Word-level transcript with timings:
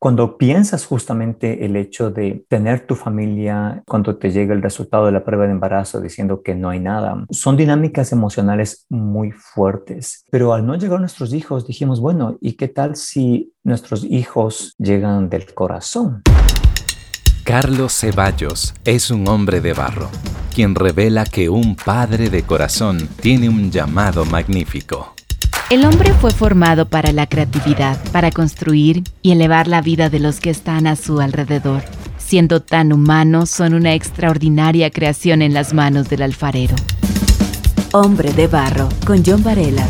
Cuando 0.00 0.38
piensas 0.38 0.86
justamente 0.86 1.64
el 1.64 1.74
hecho 1.74 2.12
de 2.12 2.44
tener 2.48 2.86
tu 2.86 2.94
familia 2.94 3.82
cuando 3.84 4.16
te 4.16 4.30
llega 4.30 4.54
el 4.54 4.62
resultado 4.62 5.06
de 5.06 5.12
la 5.12 5.24
prueba 5.24 5.46
de 5.46 5.50
embarazo 5.50 6.00
diciendo 6.00 6.42
que 6.44 6.54
no 6.54 6.70
hay 6.70 6.78
nada, 6.78 7.26
son 7.30 7.56
dinámicas 7.56 8.12
emocionales 8.12 8.86
muy 8.88 9.32
fuertes. 9.32 10.24
Pero 10.30 10.54
al 10.54 10.64
no 10.64 10.76
llegar 10.76 11.00
nuestros 11.00 11.34
hijos, 11.34 11.66
dijimos, 11.66 12.00
bueno, 12.00 12.38
¿y 12.40 12.52
qué 12.52 12.68
tal 12.68 12.94
si 12.94 13.52
nuestros 13.64 14.04
hijos 14.04 14.72
llegan 14.78 15.28
del 15.28 15.52
corazón? 15.52 16.22
Carlos 17.42 17.92
Ceballos 17.98 18.74
es 18.84 19.10
un 19.10 19.26
hombre 19.26 19.60
de 19.60 19.72
barro, 19.72 20.10
quien 20.54 20.76
revela 20.76 21.24
que 21.24 21.48
un 21.48 21.74
padre 21.74 22.30
de 22.30 22.44
corazón 22.44 23.08
tiene 23.20 23.48
un 23.48 23.72
llamado 23.72 24.24
magnífico. 24.24 25.17
El 25.70 25.84
hombre 25.84 26.14
fue 26.14 26.30
formado 26.30 26.88
para 26.88 27.12
la 27.12 27.26
creatividad, 27.26 27.98
para 28.10 28.30
construir 28.30 29.02
y 29.20 29.32
elevar 29.32 29.68
la 29.68 29.82
vida 29.82 30.08
de 30.08 30.18
los 30.18 30.40
que 30.40 30.48
están 30.48 30.86
a 30.86 30.96
su 30.96 31.20
alrededor. 31.20 31.82
Siendo 32.16 32.62
tan 32.62 32.90
humanos, 32.90 33.50
son 33.50 33.74
una 33.74 33.92
extraordinaria 33.92 34.90
creación 34.90 35.42
en 35.42 35.52
las 35.52 35.74
manos 35.74 36.08
del 36.08 36.22
alfarero. 36.22 36.74
Hombre 37.92 38.32
de 38.32 38.46
Barro, 38.46 38.88
con 39.06 39.22
John 39.22 39.44
Varela. 39.44 39.86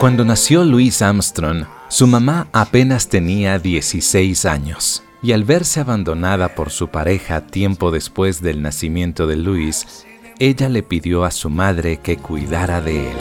Cuando 0.00 0.24
nació 0.24 0.64
Louis 0.64 1.02
Armstrong, 1.02 1.66
su 1.90 2.06
mamá 2.06 2.48
apenas 2.54 3.10
tenía 3.10 3.58
16 3.58 4.46
años, 4.46 5.02
y 5.22 5.32
al 5.32 5.44
verse 5.44 5.80
abandonada 5.80 6.54
por 6.54 6.70
su 6.70 6.88
pareja 6.88 7.42
tiempo 7.42 7.90
después 7.90 8.40
del 8.40 8.62
nacimiento 8.62 9.26
de 9.26 9.36
Louis, 9.36 10.06
ella 10.38 10.68
le 10.68 10.82
pidió 10.82 11.24
a 11.24 11.30
su 11.30 11.48
madre 11.48 11.98
que 11.98 12.18
cuidara 12.18 12.80
de 12.80 13.10
él. 13.10 13.16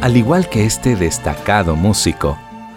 Al 0.00 0.16
igual 0.16 0.48
que 0.48 0.64
este 0.64 0.96
destacado 0.96 1.76
músico, 1.76 2.36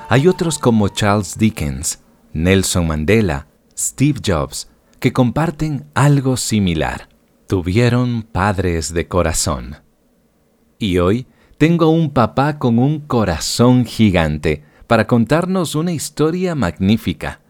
hay 0.10 0.28
otros 0.28 0.60
como 0.60 0.88
Charles 0.90 1.38
Dickens, 1.38 2.04
Nelson 2.34 2.88
Mandela, 2.88 3.48
Steve 3.78 4.20
Jobs, 4.26 4.70
que 5.00 5.12
comparten 5.12 5.86
algo 5.94 6.38
similar. 6.38 7.10
Tuvieron 7.48 8.24
padres 8.24 8.94
de 8.94 9.08
corazón. 9.08 9.78
Y 10.80 11.00
hoy 11.00 11.28
tengo 11.58 11.90
un 11.90 12.12
papá 12.12 12.60
con 12.60 12.78
un 12.78 13.00
corazón 13.00 13.86
gigante 13.86 14.64
para 14.86 15.08
contarnos 15.08 15.76
una 15.76 15.92
historia 15.92 16.56
magnífica 16.56 17.42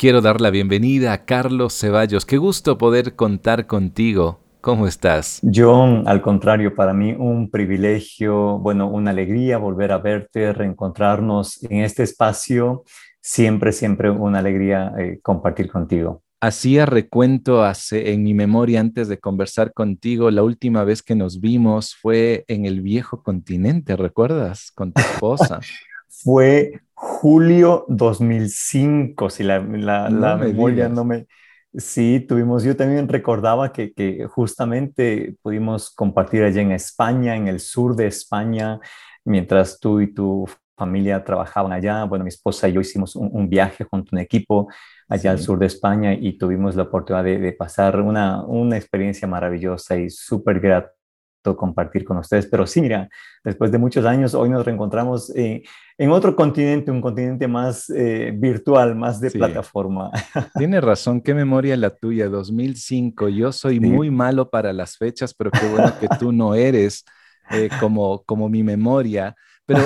Quiero 0.00 0.22
dar 0.22 0.40
la 0.40 0.48
bienvenida 0.48 1.12
a 1.12 1.26
Carlos 1.26 1.78
Ceballos. 1.78 2.24
Qué 2.24 2.38
gusto 2.38 2.78
poder 2.78 3.16
contar 3.16 3.66
contigo. 3.66 4.40
¿Cómo 4.62 4.86
estás? 4.86 5.42
John, 5.54 6.04
al 6.06 6.22
contrario, 6.22 6.74
para 6.74 6.94
mí 6.94 7.12
un 7.12 7.50
privilegio, 7.50 8.58
bueno, 8.60 8.88
una 8.88 9.10
alegría 9.10 9.58
volver 9.58 9.92
a 9.92 9.98
verte, 9.98 10.54
reencontrarnos 10.54 11.62
en 11.64 11.84
este 11.84 12.02
espacio. 12.04 12.84
Siempre, 13.20 13.72
siempre 13.72 14.10
una 14.10 14.38
alegría 14.38 14.90
eh, 14.98 15.20
compartir 15.22 15.70
contigo. 15.70 16.22
Hacía 16.40 16.86
recuento 16.86 17.62
hace, 17.62 18.14
en 18.14 18.22
mi 18.22 18.32
memoria 18.32 18.80
antes 18.80 19.06
de 19.06 19.18
conversar 19.18 19.74
contigo, 19.74 20.30
la 20.30 20.42
última 20.42 20.82
vez 20.82 21.02
que 21.02 21.14
nos 21.14 21.40
vimos 21.40 21.94
fue 21.94 22.46
en 22.48 22.64
el 22.64 22.80
viejo 22.80 23.22
continente, 23.22 23.96
¿recuerdas? 23.96 24.72
Con 24.74 24.94
tu 24.94 25.02
esposa. 25.02 25.60
fue 26.10 26.80
julio 26.94 27.86
2005, 27.88 29.30
si 29.30 29.42
la, 29.42 29.60
memoria 29.60 30.88
no 30.88 31.04
me... 31.04 31.26
Sí, 31.72 32.24
tuvimos, 32.28 32.64
yo 32.64 32.76
también 32.76 33.06
recordaba 33.08 33.72
que, 33.72 33.92
que, 33.92 34.26
justamente 34.26 35.36
pudimos 35.40 35.94
compartir 35.94 36.42
allá 36.42 36.60
en 36.60 36.72
España, 36.72 37.36
en 37.36 37.46
el 37.46 37.60
sur 37.60 37.94
de 37.94 38.08
España, 38.08 38.80
mientras 39.24 39.78
tú 39.78 40.00
y 40.00 40.12
tu 40.12 40.48
familia 40.76 41.22
trabajaban 41.22 41.72
allá. 41.72 42.02
Bueno, 42.04 42.24
mi 42.24 42.28
esposa 42.28 42.68
y 42.68 42.72
yo 42.72 42.80
hicimos 42.80 43.14
un, 43.14 43.48
viaje 43.48 43.84
junto 43.84 44.10
a 44.10 44.16
un 44.16 44.22
equipo 44.22 44.68
allá 45.08 45.30
al 45.30 45.38
sur 45.38 45.60
de 45.60 45.66
España 45.66 46.12
y 46.12 46.36
tuvimos 46.38 46.74
la 46.74 46.84
oportunidad 46.84 47.22
de, 47.22 47.38
de 47.38 47.52
pasar 47.52 48.00
una, 48.00 48.44
una 48.44 48.76
experiencia 48.76 49.28
maravillosa 49.28 49.96
y 49.96 50.10
súper 50.10 50.58
grata 50.58 50.92
compartir 51.42 52.04
con 52.04 52.18
ustedes. 52.18 52.46
Pero 52.46 52.66
sí, 52.66 52.80
mira, 52.80 53.08
después 53.44 53.72
de 53.72 53.78
muchos 53.78 54.04
años, 54.04 54.34
hoy 54.34 54.48
nos 54.48 54.64
reencontramos 54.64 55.34
eh, 55.36 55.62
en 55.98 56.10
otro 56.10 56.36
continente, 56.36 56.90
un 56.90 57.00
continente 57.00 57.48
más 57.48 57.90
eh, 57.90 58.32
virtual, 58.34 58.94
más 58.94 59.20
de 59.20 59.30
plataforma. 59.30 60.10
Tiene 60.56 60.80
razón, 60.80 61.20
qué 61.20 61.34
memoria 61.34 61.76
la 61.76 61.90
tuya, 61.90 62.28
2005. 62.28 63.28
Yo 63.28 63.52
soy 63.52 63.80
muy 63.80 64.10
malo 64.10 64.50
para 64.50 64.72
las 64.72 64.96
fechas, 64.96 65.34
pero 65.34 65.50
qué 65.50 65.66
bueno 65.68 65.92
que 65.98 66.08
tú 66.18 66.32
no 66.32 66.54
eres 66.54 67.04
eh, 67.50 67.68
como, 67.80 68.22
como 68.24 68.48
mi 68.48 68.62
memoria. 68.62 69.34
Pero 69.66 69.82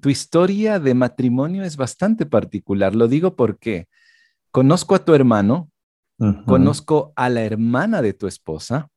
tu 0.00 0.10
historia 0.10 0.78
de 0.78 0.94
matrimonio 0.94 1.64
es 1.64 1.76
bastante 1.76 2.24
particular. 2.24 2.94
Lo 2.94 3.08
digo 3.08 3.34
porque 3.34 3.88
conozco 4.52 4.94
a 4.94 5.04
tu 5.04 5.12
hermano, 5.12 5.70
conozco 6.46 7.12
a 7.16 7.28
la 7.30 7.42
hermana 7.42 8.00
de 8.00 8.12
tu 8.12 8.28
esposa. 8.28 8.88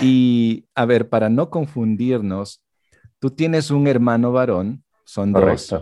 Y 0.00 0.66
a 0.74 0.84
ver, 0.84 1.08
para 1.08 1.28
no 1.28 1.50
confundirnos, 1.50 2.62
tú 3.18 3.30
tienes 3.30 3.70
un 3.70 3.86
hermano 3.86 4.32
varón, 4.32 4.84
son 5.04 5.32
dos. 5.32 5.74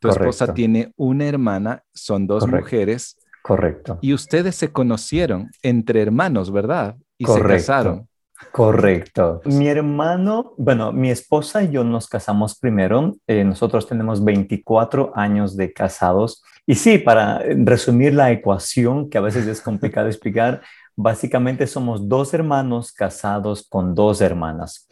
Tu 0.00 0.08
esposa 0.08 0.52
tiene 0.52 0.92
una 0.96 1.26
hermana, 1.26 1.84
son 1.94 2.26
dos 2.26 2.46
mujeres. 2.48 3.18
Correcto. 3.42 3.98
Y 4.00 4.14
ustedes 4.14 4.56
se 4.56 4.72
conocieron 4.72 5.50
entre 5.62 6.02
hermanos, 6.02 6.50
¿verdad? 6.50 6.96
Y 7.18 7.26
se 7.26 7.40
casaron. 7.40 8.08
Correcto. 8.50 9.40
Mi 9.44 9.68
hermano, 9.68 10.54
bueno, 10.56 10.92
mi 10.92 11.10
esposa 11.10 11.62
y 11.62 11.70
yo 11.70 11.84
nos 11.84 12.08
casamos 12.08 12.58
primero. 12.58 13.14
Eh, 13.26 13.44
nosotros 13.44 13.86
tenemos 13.86 14.24
24 14.24 15.12
años 15.14 15.56
de 15.56 15.72
casados. 15.72 16.42
Y 16.66 16.74
sí, 16.74 16.98
para 16.98 17.38
resumir 17.38 18.14
la 18.14 18.32
ecuación, 18.32 19.08
que 19.08 19.18
a 19.18 19.22
veces 19.22 19.46
es 19.46 19.60
complicado 19.60 20.06
explicar, 20.08 20.62
Básicamente 20.96 21.66
somos 21.66 22.08
dos 22.08 22.34
hermanos 22.34 22.92
casados 22.92 23.66
con 23.68 23.94
dos 23.94 24.20
hermanas. 24.20 24.88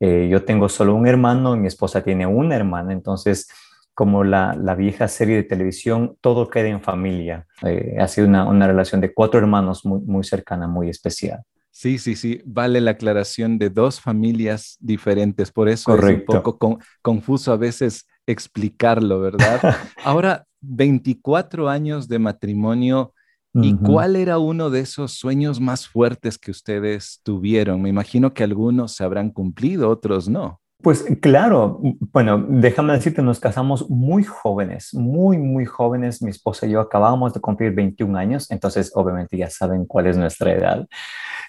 Eh, 0.00 0.28
yo 0.30 0.44
tengo 0.44 0.68
solo 0.68 0.94
un 0.94 1.06
hermano, 1.06 1.56
mi 1.56 1.68
esposa 1.68 2.02
tiene 2.02 2.26
una 2.26 2.56
hermana, 2.56 2.92
entonces 2.92 3.48
como 3.94 4.24
la, 4.24 4.54
vieja 4.76 5.06
serie 5.06 5.36
de 5.36 5.44
televisión, 5.44 6.16
todo 6.20 6.50
queda 6.50 6.68
en 6.68 6.82
familia. 6.82 7.46
Eh, 7.64 7.96
ha 8.00 8.08
sido 8.08 8.26
una, 8.26 8.66
relación 8.66 9.00
de 9.00 9.14
cuatro 9.14 9.38
hermanos 9.38 9.84
muy, 9.84 10.00
muy 10.00 10.24
cercana, 10.24 10.66
muy 10.66 10.90
especial. 10.90 11.42
Sí, 11.70 11.98
sí, 11.98 12.16
sí, 12.16 12.42
vale 12.44 12.80
la 12.80 12.92
aclaración 12.92 13.58
de 13.58 13.70
dos 13.70 14.00
familias 14.00 14.76
diferentes, 14.80 15.50
por 15.50 15.68
eso 15.68 15.96
es 15.96 16.04
un 16.04 16.24
poco 16.24 16.78
confuso 17.02 17.52
a 17.52 17.56
veces 17.56 18.06
explicarlo, 18.26 19.20
¿verdad? 19.20 19.60
Ahora, 20.04 20.44
24 20.60 21.68
años 21.68 22.08
de 22.08 22.18
matrimonio, 22.18 23.12
¿Y 23.54 23.76
cuál 23.76 24.16
era 24.16 24.38
uno 24.38 24.68
de 24.68 24.80
esos 24.80 25.12
sueños 25.12 25.60
más 25.60 25.86
fuertes 25.86 26.38
que 26.38 26.50
ustedes 26.50 27.20
tuvieron? 27.22 27.80
Me 27.80 27.88
imagino 27.88 28.34
que 28.34 28.42
algunos 28.42 28.92
se 28.92 29.04
habrán 29.04 29.30
cumplido, 29.30 29.90
otros 29.90 30.28
no. 30.28 30.60
Pues 30.84 31.02
claro, 31.22 31.80
bueno, 32.12 32.44
déjame 32.46 32.92
decirte, 32.92 33.22
nos 33.22 33.40
casamos 33.40 33.88
muy 33.88 34.22
jóvenes, 34.22 34.92
muy, 34.92 35.38
muy 35.38 35.64
jóvenes. 35.64 36.20
Mi 36.20 36.30
esposa 36.30 36.66
y 36.66 36.72
yo 36.72 36.80
acabamos 36.80 37.32
de 37.32 37.40
cumplir 37.40 37.72
21 37.72 38.18
años, 38.18 38.50
entonces 38.50 38.92
obviamente 38.94 39.38
ya 39.38 39.48
saben 39.48 39.86
cuál 39.86 40.08
es 40.08 40.18
nuestra 40.18 40.52
edad. 40.52 40.86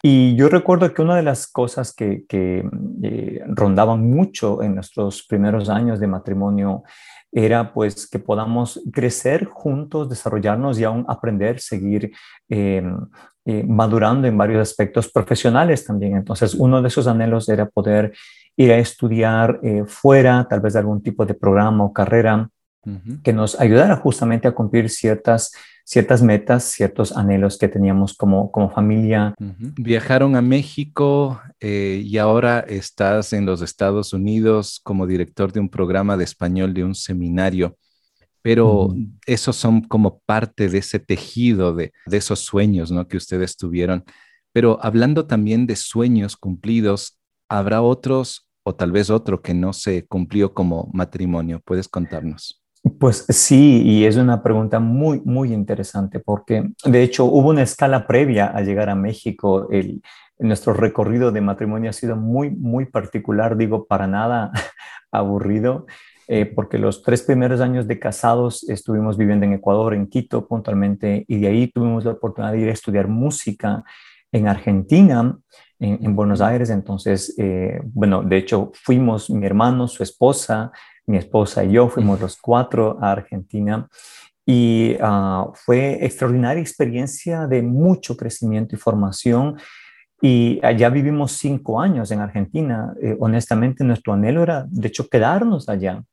Y 0.01 0.37
yo 0.37 0.47
recuerdo 0.47 0.93
que 0.93 1.01
una 1.01 1.17
de 1.17 1.23
las 1.23 1.47
cosas 1.47 1.93
que, 1.93 2.23
eh, 2.31 3.43
rondaban 3.47 4.09
mucho 4.09 4.63
en 4.63 4.75
nuestros 4.75 5.25
primeros 5.27 5.67
años 5.67 5.99
de 5.99 6.07
matrimonio 6.07 6.83
era 7.35 7.73
pues 7.73 8.07
que 8.07 8.17
podamos 8.17 8.81
crecer 8.93 9.43
juntos, 9.43 10.07
desarrollarnos 10.07 10.79
y 10.79 10.85
aún 10.85 11.03
aprender, 11.09 11.59
seguir 11.59 12.13
eh, 12.47 12.81
eh, 13.43 13.63
madurando 13.67 14.25
en 14.25 14.37
varios 14.37 14.61
aspectos 14.61 15.11
profesionales 15.11 15.83
también. 15.83 16.15
Entonces, 16.15 16.53
uno 16.53 16.81
de 16.81 16.87
esos 16.87 17.07
anhelos 17.07 17.49
era 17.49 17.65
poder 17.65 18.13
ir 18.55 18.71
a 18.71 18.77
estudiar 18.77 19.59
eh, 19.63 19.83
fuera, 19.85 20.47
tal 20.49 20.61
vez 20.61 20.73
de 20.73 20.79
algún 20.79 21.03
tipo 21.03 21.25
de 21.25 21.33
programa 21.33 21.83
o 21.83 21.91
carrera 21.91 22.49
que 23.23 23.33
nos 23.33 23.59
ayudara 23.59 23.95
justamente 23.97 24.47
a 24.47 24.53
cumplir 24.53 24.89
ciertas 24.89 25.51
ciertas 25.85 26.23
metas, 26.23 26.63
ciertos 26.63 27.15
anhelos 27.15 27.57
que 27.57 27.67
teníamos 27.67 28.15
como, 28.17 28.51
como 28.51 28.71
familia. 28.71 29.35
Viajaron 29.37 30.35
a 30.35 30.41
México 30.41 31.39
eh, 31.59 32.01
y 32.03 32.17
ahora 32.17 32.59
estás 32.59 33.33
en 33.33 33.45
los 33.45 33.61
Estados 33.61 34.11
Unidos 34.11 34.81
como 34.83 35.05
director 35.05 35.53
de 35.53 35.59
un 35.59 35.69
programa 35.69 36.17
de 36.17 36.23
español 36.23 36.73
de 36.73 36.83
un 36.83 36.95
seminario. 36.95 37.77
Pero 38.41 38.93
esos 39.25 39.55
son 39.55 39.81
como 39.81 40.19
parte 40.25 40.69
de 40.69 40.79
ese 40.79 40.99
tejido 40.99 41.73
de, 41.73 41.93
de 42.05 42.17
esos 42.17 42.39
sueños 42.39 42.91
¿no? 42.91 43.07
que 43.07 43.17
ustedes 43.17 43.55
tuvieron. 43.55 44.03
Pero 44.51 44.79
hablando 44.81 45.25
también 45.25 45.65
de 45.65 45.75
sueños 45.75 46.35
cumplidos, 46.35 47.19
¿habrá 47.49 47.81
otros 47.81 48.47
o 48.63 48.75
tal 48.75 48.91
vez 48.91 49.09
otro 49.09 49.41
que 49.41 49.53
no 49.53 49.73
se 49.73 50.05
cumplió 50.05 50.53
como 50.53 50.89
matrimonio? 50.93 51.59
¿Puedes 51.63 51.87
contarnos? 51.87 52.64
Pues 52.99 53.25
sí, 53.29 53.81
y 53.83 54.05
es 54.05 54.15
una 54.15 54.43
pregunta 54.43 54.79
muy, 54.79 55.19
muy 55.25 55.51
interesante 55.51 56.19
porque 56.19 56.69
de 56.83 57.01
hecho 57.01 57.25
hubo 57.25 57.49
una 57.49 57.63
escala 57.63 58.05
previa 58.05 58.45
a 58.45 58.61
llegar 58.61 58.89
a 58.89 58.95
México. 58.95 59.67
El, 59.71 60.03
nuestro 60.37 60.73
recorrido 60.73 61.31
de 61.31 61.41
matrimonio 61.41 61.89
ha 61.89 61.93
sido 61.93 62.15
muy, 62.15 62.51
muy 62.51 62.85
particular, 62.85 63.57
digo, 63.57 63.85
para 63.85 64.05
nada 64.05 64.51
aburrido. 65.11 65.87
Eh, 66.27 66.45
porque 66.45 66.77
los 66.77 67.01
tres 67.03 67.23
primeros 67.23 67.59
años 67.59 67.87
de 67.87 67.99
casados 67.99 68.67
estuvimos 68.69 69.17
viviendo 69.17 69.45
en 69.45 69.53
Ecuador, 69.53 69.93
en 69.93 70.07
Quito 70.07 70.47
puntualmente, 70.47 71.23
y 71.27 71.39
de 71.39 71.47
ahí 71.47 71.67
tuvimos 71.67 72.05
la 72.05 72.11
oportunidad 72.11 72.53
de 72.53 72.61
ir 72.61 72.69
a 72.69 72.73
estudiar 72.73 73.07
música 73.07 73.83
en 74.31 74.47
Argentina, 74.47 75.37
en, 75.79 76.15
Buenos 76.15 76.41
Aires. 76.41 76.69
Entonces, 76.69 77.33
eh, 77.37 77.79
bueno, 77.83 78.23
de 78.23 78.37
hecho 78.37 78.71
fuimos 78.73 79.29
mi 79.29 79.45
hermano, 79.45 79.87
su 79.87 80.03
esposa, 80.03 80.71
mi 81.07 81.17
esposa 81.17 81.63
y 81.63 81.73
yo, 81.73 81.89
fuimos 81.89 82.19
los 82.19 82.37
cuatro 82.37 82.97
a 83.01 83.11
Argentina. 83.11 83.87
Y 84.45 84.95
ah, 85.01 85.47
fue 85.53 86.05
extraordinaria 86.05 86.61
experiencia 86.61 87.47
de 87.47 87.61
mucho 87.61 88.15
crecimiento 88.15 88.75
y 88.75 88.79
formación. 88.79 89.57
Y 90.21 90.59
allá 90.63 90.89
vivimos 90.89 91.33
cinco 91.33 91.81
años 91.81 92.11
en 92.11 92.19
Argentina. 92.19 92.93
Eh, 93.01 93.15
honestamente, 93.19 93.83
nuestro 93.83 94.13
anhelo 94.13 94.43
era, 94.43 94.65
de 94.69 94.87
hecho, 94.87 95.07
quedarnos 95.07 95.67
allá. 95.67 96.03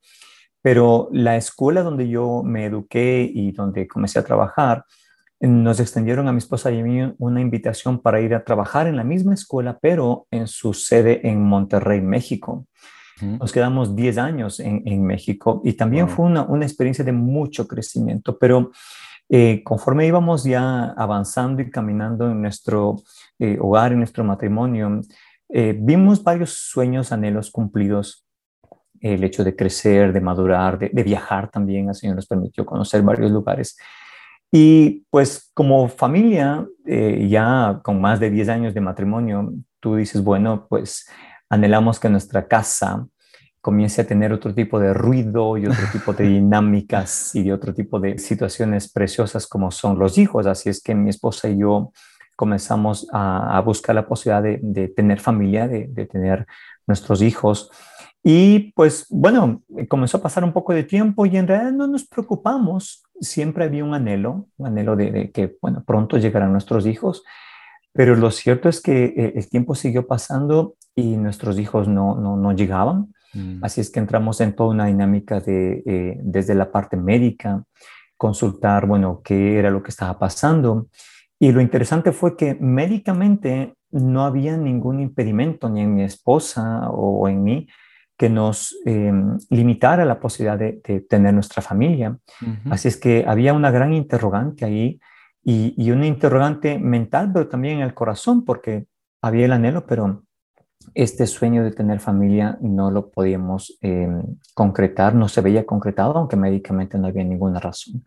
Pero 0.63 1.09
la 1.13 1.37
escuela 1.37 1.83
donde 1.83 2.09
yo 2.09 2.43
me 2.43 2.67
eduqué 2.67 3.31
y 3.33 3.53
donde 3.53 3.87
comencé 3.87 4.19
a 4.19 4.25
trabajar, 4.25 4.85
nos 5.41 5.81
extendieron 5.81 6.29
a 6.29 6.33
mi 6.33 6.39
esposa 6.39 6.71
y 6.71 6.79
a 6.79 6.85
mí 6.85 7.15
una 7.19 7.41
invitación 7.41 8.01
para 8.01 8.21
ir 8.21 8.33
a 8.33 8.45
trabajar 8.45 8.87
en 8.87 8.97
la 8.97 9.03
misma 9.03 9.35
escuela, 9.35 9.77
pero 9.83 10.27
en 10.31 10.47
su 10.47 10.73
sede 10.73 11.27
en 11.29 11.43
Monterrey, 11.43 12.01
México. 12.01 12.67
Nos 13.23 13.53
quedamos 13.53 13.95
10 13.95 14.19
años 14.19 14.61
en, 14.61 15.05
México 15.05 15.63
y 15.65 15.75
también 15.75 16.09
fue 16.09 16.27
una, 16.27 16.43
una, 16.43 16.65
experiencia 16.65 17.05
de 17.05 17.13
mucho 17.13 17.69
crecimiento, 17.69 18.37
pero 18.37 18.73
eh, 19.35 19.63
conforme 19.65 20.07
íbamos 20.07 20.45
ya 20.45 20.91
avanzando 20.91 21.63
y 21.63 21.71
caminando 21.71 22.31
en 22.31 22.43
nuestro 22.43 22.97
eh, 23.39 23.57
hogar, 23.59 23.93
en 23.93 23.99
nuestro 23.99 24.25
matrimonio, 24.25 25.01
eh, 25.49 25.75
vimos 25.79 26.23
varios 26.23 26.51
sueños, 26.51 27.13
anhelos 27.13 27.51
cumplidos. 27.51 28.27
El 29.01 29.25
hecho 29.25 29.43
de 29.43 29.57
crecer, 29.57 30.13
de 30.13 30.21
madurar, 30.21 30.79
de, 30.79 30.91
de 30.93 31.03
viajar 31.03 31.51
también, 31.51 31.93
Señor 31.95 32.17
nos 32.17 32.27
permitió 32.27 32.67
conocer 32.67 33.01
varios 33.01 33.31
lugares. 33.31 33.77
Y 34.53 35.07
pues 35.09 35.51
como 35.55 35.89
familia, 35.89 36.67
ya 36.85 37.81
con 37.83 38.03
más 38.03 38.21
de 38.21 38.29
10 38.29 38.49
años 38.51 38.75
de 38.75 38.81
matrimonio, 38.83 39.51
tú 39.81 39.97
dices, 39.97 40.23
bueno, 40.23 40.67
pues 40.69 41.09
anhelamos 41.49 41.99
que 41.99 42.11
nuestra 42.11 42.47
casa 42.47 43.09
comience 43.63 44.03
a 44.03 44.07
tener 44.07 44.33
otro 44.33 44.53
tipo 44.53 44.79
de 44.81 44.93
ruido 44.93 45.57
y 45.57 45.67
otro 45.67 45.85
tipo 45.91 46.13
de 46.13 46.25
dinámicas 46.29 47.35
y 47.35 47.45
de 47.45 47.53
otro 47.53 47.73
tipo 47.73 48.01
de 48.01 48.19
situaciones 48.19 48.93
preciosas 48.93 49.47
como 49.47 49.71
son 49.71 49.99
los 49.99 50.19
hijos. 50.19 50.47
Así 50.47 50.69
es 50.69 50.83
que 50.83 50.95
mi 50.95 51.09
esposa 51.09 51.49
y 51.49 51.59
yo 51.59 51.93
comenzamos 52.37 53.07
a, 53.13 53.61
buscar 53.65 53.95
la 53.95 54.07
posibilidad 54.07 54.43
de, 54.61 54.89
tener 54.89 55.21
familia, 55.21 55.69
de, 55.69 56.07
tener 56.07 56.45
nuestros 56.89 57.23
hijos. 57.23 57.71
Y 58.25 58.73
pues 58.73 59.07
bueno, 59.11 59.63
comenzó 59.89 60.19
a 60.19 60.23
pasar 60.23 60.43
un 60.43 60.53
poco 60.53 60.73
de 60.73 60.83
tiempo 60.83 61.25
y 61.25 61.37
en 61.37 61.47
realidad 61.47 61.71
no 61.71 61.87
nos 61.87 62.05
preocupamos. 62.05 63.05
Siempre 63.21 63.65
había 63.65 63.85
un 63.85 63.95
anhelo, 63.95 64.49
un 64.57 64.67
anhelo 64.67 64.97
de, 64.97 65.31
que, 65.31 65.57
bueno, 65.63 65.85
pronto 65.87 66.19
llegarán 66.19 66.51
nuestros 66.51 66.85
hijos. 66.85 67.23
Pero 67.93 68.17
lo 68.17 68.33
cierto 68.33 68.69
es 68.69 68.81
que 68.81 69.05
eh, 69.05 69.33
el 69.37 69.49
tiempo 69.49 69.77
siguió 69.77 70.09
pasando 70.09 70.75
y 70.97 71.17
nuestros 71.17 71.61
hijos 71.61 71.87
no, 71.87 72.17
no, 72.17 72.37
no 72.37 72.53
llegaban. 72.53 73.13
Mm. 73.35 73.65
Así 73.65 73.81
es 73.81 73.91
que 73.91 74.01
entramos 74.01 74.41
en 74.41 74.55
toda 74.55 74.71
una 74.71 74.87
dinámica 74.87 75.41
de, 75.41 75.83
eh, 75.87 76.19
desde 76.23 76.55
la 76.55 76.71
parte 76.71 76.97
médica, 76.97 77.65
consultar, 78.17 78.87
bueno, 78.87 79.21
qué 79.25 79.59
era 79.59 79.71
lo 79.71 79.83
que 79.83 79.91
estaba 79.91 80.19
pasando. 80.19 80.89
Y 81.39 81.51
lo 81.53 81.61
interesante 81.61 82.13
fue 82.13 82.37
que 82.37 82.55
médicamente 82.55 83.75
no 83.91 84.25
había 84.25 84.57
ningún 84.57 85.01
impedimento 85.01 85.69
ni 85.69 85.81
en 85.81 85.95
mi 85.95 86.03
esposa 86.03 86.89
o 86.91 87.29
en 87.29 87.43
mí 87.43 87.67
que 88.17 88.29
nos 88.29 88.77
em, 88.85 89.37
limitara 89.51 90.05
la 90.05 90.21
posibilidad 90.21 90.57
de, 90.57 91.01
tener 91.09 91.35
nuestra 91.35 91.61
familia. 91.61 92.17
Así 92.71 92.87
es 92.87 92.97
que 92.97 93.25
había 93.27 93.53
una 93.53 93.73
gran 93.73 93.93
interrogante 93.93 94.65
ahí 94.65 95.01
y, 95.43 95.75
y 95.77 95.91
una 95.91 96.07
interrogante 96.07 96.79
mental, 96.79 97.33
pero 97.33 97.49
también 97.49 97.79
en 97.79 97.83
el 97.83 97.95
corazón, 97.95 98.45
porque 98.45 98.87
había 99.21 99.47
el 99.47 99.53
anhelo, 99.53 99.87
pero 99.87 100.23
este 100.95 101.27
sueño 101.27 101.65
de 101.65 101.71
tener 101.71 102.01
familia 102.01 102.59
no 102.61 102.91
lo 102.91 103.11
podíamos 103.11 103.77
em, 103.81 104.23
concretar, 104.55 105.15
no 105.15 105.29
se 105.29 105.41
veía 105.41 105.67
concretado, 105.67 106.17
aunque 106.17 106.37
médicamente 106.37 106.99
no 106.99 107.09
había 107.09 107.25
ninguna 107.25 107.61
razón. 107.61 108.05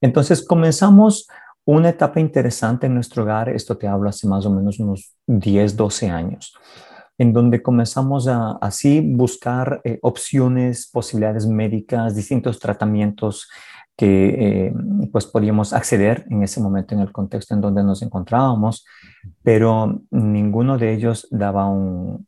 Entonces 0.00 0.44
comenzamos 0.46 1.28
una 1.64 1.90
etapa 1.90 2.20
interesante 2.20 2.86
en 2.86 2.94
nuestro 2.94 3.22
hogar, 3.22 3.48
esto 3.48 3.76
te 3.76 3.86
hablo 3.86 4.08
hace 4.08 4.26
más 4.26 4.44
o 4.46 4.50
menos 4.50 4.80
unos 4.80 5.14
10, 5.26 5.76
12 5.76 6.10
años, 6.10 6.54
en 7.18 7.32
donde 7.32 7.62
comenzamos 7.62 8.26
a 8.26 8.52
así 8.60 9.00
buscar 9.00 9.80
eh, 9.84 9.98
opciones, 10.02 10.90
posibilidades 10.90 11.46
médicas, 11.46 12.16
distintos 12.16 12.58
tratamientos 12.58 13.48
que 14.02 14.66
eh, 14.66 14.74
pues 15.12 15.26
podíamos 15.26 15.72
acceder 15.72 16.26
en 16.28 16.42
ese 16.42 16.60
momento 16.60 16.92
en 16.92 17.02
el 17.02 17.12
contexto 17.12 17.54
en 17.54 17.60
donde 17.60 17.84
nos 17.84 18.02
encontrábamos, 18.02 18.84
pero 19.44 20.02
ninguno 20.10 20.76
de 20.76 20.92
ellos 20.92 21.28
daba 21.30 21.68
un, 21.68 22.26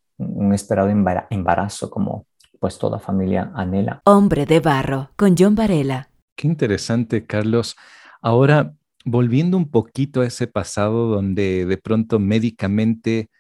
esperado 0.53 0.89
embarazo 1.31 1.91
como 1.91 2.27
pues 2.61 2.79
toda 2.79 3.01
familia 3.01 3.51
anhela. 3.57 4.03
Hombre 4.05 4.47
de 4.47 4.61
barro, 4.61 5.11
con 5.17 5.35
John 5.37 5.57
Varela. 5.57 6.11
Qué 6.37 6.47
interesante, 6.47 7.27
Carlos. 7.27 7.75
Ahora, 8.23 8.73
volviendo 9.05 9.57
un 9.57 9.69
poquito 9.69 10.21
a 10.21 10.27
ese 10.27 10.47
pasado 10.47 11.09
donde 11.09 11.67
de 11.67 11.77
pronto 11.77 12.21
médicamente 12.21 13.31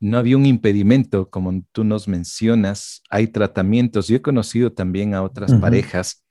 no 0.00 0.18
había 0.18 0.36
un 0.36 0.46
impedimento, 0.46 1.30
como 1.30 1.62
tú 1.70 1.84
nos 1.84 2.08
mencionas, 2.08 3.02
hay 3.08 3.28
tratamientos. 3.28 4.08
Yo 4.08 4.16
he 4.16 4.22
conocido 4.22 4.72
también 4.72 5.14
a 5.14 5.22
otras 5.22 5.54
parejas 5.54 6.23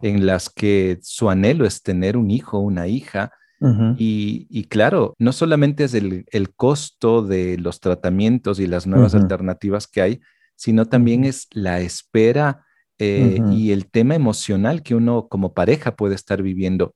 en 0.00 0.26
las 0.26 0.50
que 0.50 0.98
su 1.02 1.30
anhelo 1.30 1.66
es 1.66 1.82
tener 1.82 2.16
un 2.16 2.30
hijo, 2.30 2.58
una 2.58 2.86
hija. 2.86 3.32
y, 3.98 4.64
claro, 4.68 5.14
no 5.18 5.32
solamente 5.32 5.84
es 5.84 5.94
el, 5.94 6.24
costo 6.54 7.22
de 7.22 7.58
los 7.58 7.80
tratamientos 7.80 8.60
y 8.60 8.66
las 8.66 8.86
nuevas 8.86 9.14
alternativas 9.14 9.86
que 9.88 10.00
hay, 10.00 10.20
sino 10.54 10.86
también 10.86 11.24
es 11.24 11.48
la 11.52 11.80
espera 11.80 12.64
eh, 12.98 13.40
y 13.52 13.70
el 13.72 13.90
tema 13.90 14.14
emocional 14.14 14.82
que 14.82 14.94
uno 14.94 15.28
como 15.28 15.54
pareja 15.54 15.96
puede 15.96 16.14
estar 16.14 16.42
viviendo. 16.42 16.94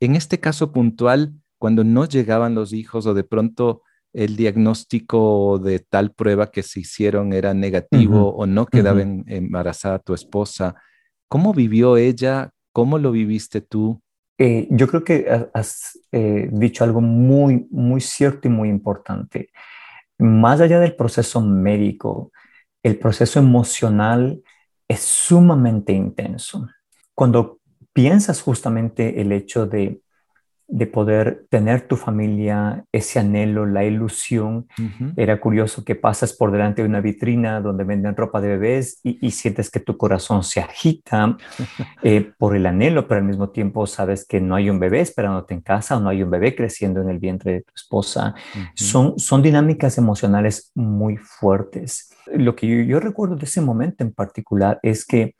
En 0.00 0.16
este 0.16 0.40
caso 0.40 0.72
puntual, 0.72 1.32
cuando 1.58 1.84
no 1.84 2.06
llegaban 2.06 2.54
los 2.54 2.72
hijos 2.72 3.06
o 3.06 3.14
de 3.14 3.24
pronto 3.24 3.82
el 4.12 4.36
diagnóstico 4.36 5.58
de 5.58 5.78
tal 5.78 6.12
prueba 6.12 6.50
que 6.50 6.62
se 6.62 6.80
hicieron 6.80 7.32
era 7.32 7.54
negativo 7.54 8.34
o 8.34 8.46
no 8.46 8.66
quedaba 8.66 9.00
embarazada 9.00 9.98
tu 9.98 10.12
esposa, 10.12 10.74
¿Cómo 11.32 11.54
vivió 11.54 11.96
ella? 11.96 12.50
¿Cómo 12.74 12.98
lo 12.98 13.10
viviste 13.10 13.62
tú? 13.62 14.02
Eh, 14.36 14.68
yo 14.70 14.86
creo 14.86 15.02
que 15.02 15.26
has 15.54 15.98
eh, 16.12 16.50
dicho 16.52 16.84
algo 16.84 17.00
muy, 17.00 17.66
muy 17.70 18.02
cierto 18.02 18.48
y 18.48 18.50
muy 18.50 18.68
importante. 18.68 19.48
Más 20.18 20.60
allá 20.60 20.78
del 20.78 20.94
proceso 20.94 21.40
médico, 21.40 22.32
el 22.82 22.98
proceso 22.98 23.38
emocional 23.38 24.42
es 24.86 25.00
sumamente 25.00 25.94
intenso. 25.94 26.68
Cuando 27.14 27.60
piensas 27.94 28.42
justamente 28.42 29.22
el 29.22 29.32
hecho 29.32 29.64
de 29.64 30.01
de 30.68 30.86
poder 30.86 31.46
tener 31.50 31.86
tu 31.86 31.96
familia, 31.96 32.84
ese 32.92 33.18
anhelo, 33.18 33.66
la 33.66 33.84
ilusión. 33.84 34.66
Era 35.16 35.40
curioso 35.40 35.84
que 35.84 35.94
pasas 35.94 36.32
por 36.32 36.50
delante 36.50 36.82
de 36.82 36.88
una 36.88 37.00
vitrina 37.00 37.60
donde 37.60 37.84
venden 37.84 38.16
ropa 38.16 38.40
de 38.40 38.48
bebés 38.48 39.00
y, 39.02 39.30
sientes 39.32 39.70
que 39.70 39.80
tu 39.80 39.96
corazón 39.96 40.42
se 40.44 40.60
agita 40.60 41.36
eh, 42.02 42.32
por 42.38 42.56
el 42.56 42.66
anhelo, 42.66 43.06
pero 43.06 43.20
al 43.20 43.26
mismo 43.26 43.50
tiempo 43.50 43.86
sabes 43.86 44.26
que 44.26 44.40
no 44.40 44.54
hay 44.54 44.70
un 44.70 44.78
bebé 44.78 45.00
esperándote 45.00 45.54
en 45.54 45.60
casa 45.60 45.96
o 45.96 46.00
no 46.00 46.08
hay 46.08 46.22
un 46.22 46.30
bebé 46.30 46.54
creciendo 46.54 47.00
en 47.00 47.10
el 47.10 47.18
vientre 47.18 47.52
de 47.52 47.60
tu 47.62 47.72
esposa. 47.74 48.34
son, 48.74 49.18
son 49.18 49.42
dinámicas 49.42 49.98
emocionales 49.98 50.70
muy 50.74 51.16
fuertes. 51.16 52.14
Lo 52.34 52.56
que 52.56 52.66
yo, 52.66 52.82
yo 52.82 53.00
recuerdo 53.00 53.36
de 53.36 53.44
ese 53.44 53.60
momento 53.60 54.04
en 54.04 54.12
particular 54.12 54.78
es 54.82 55.04
que 55.04 55.34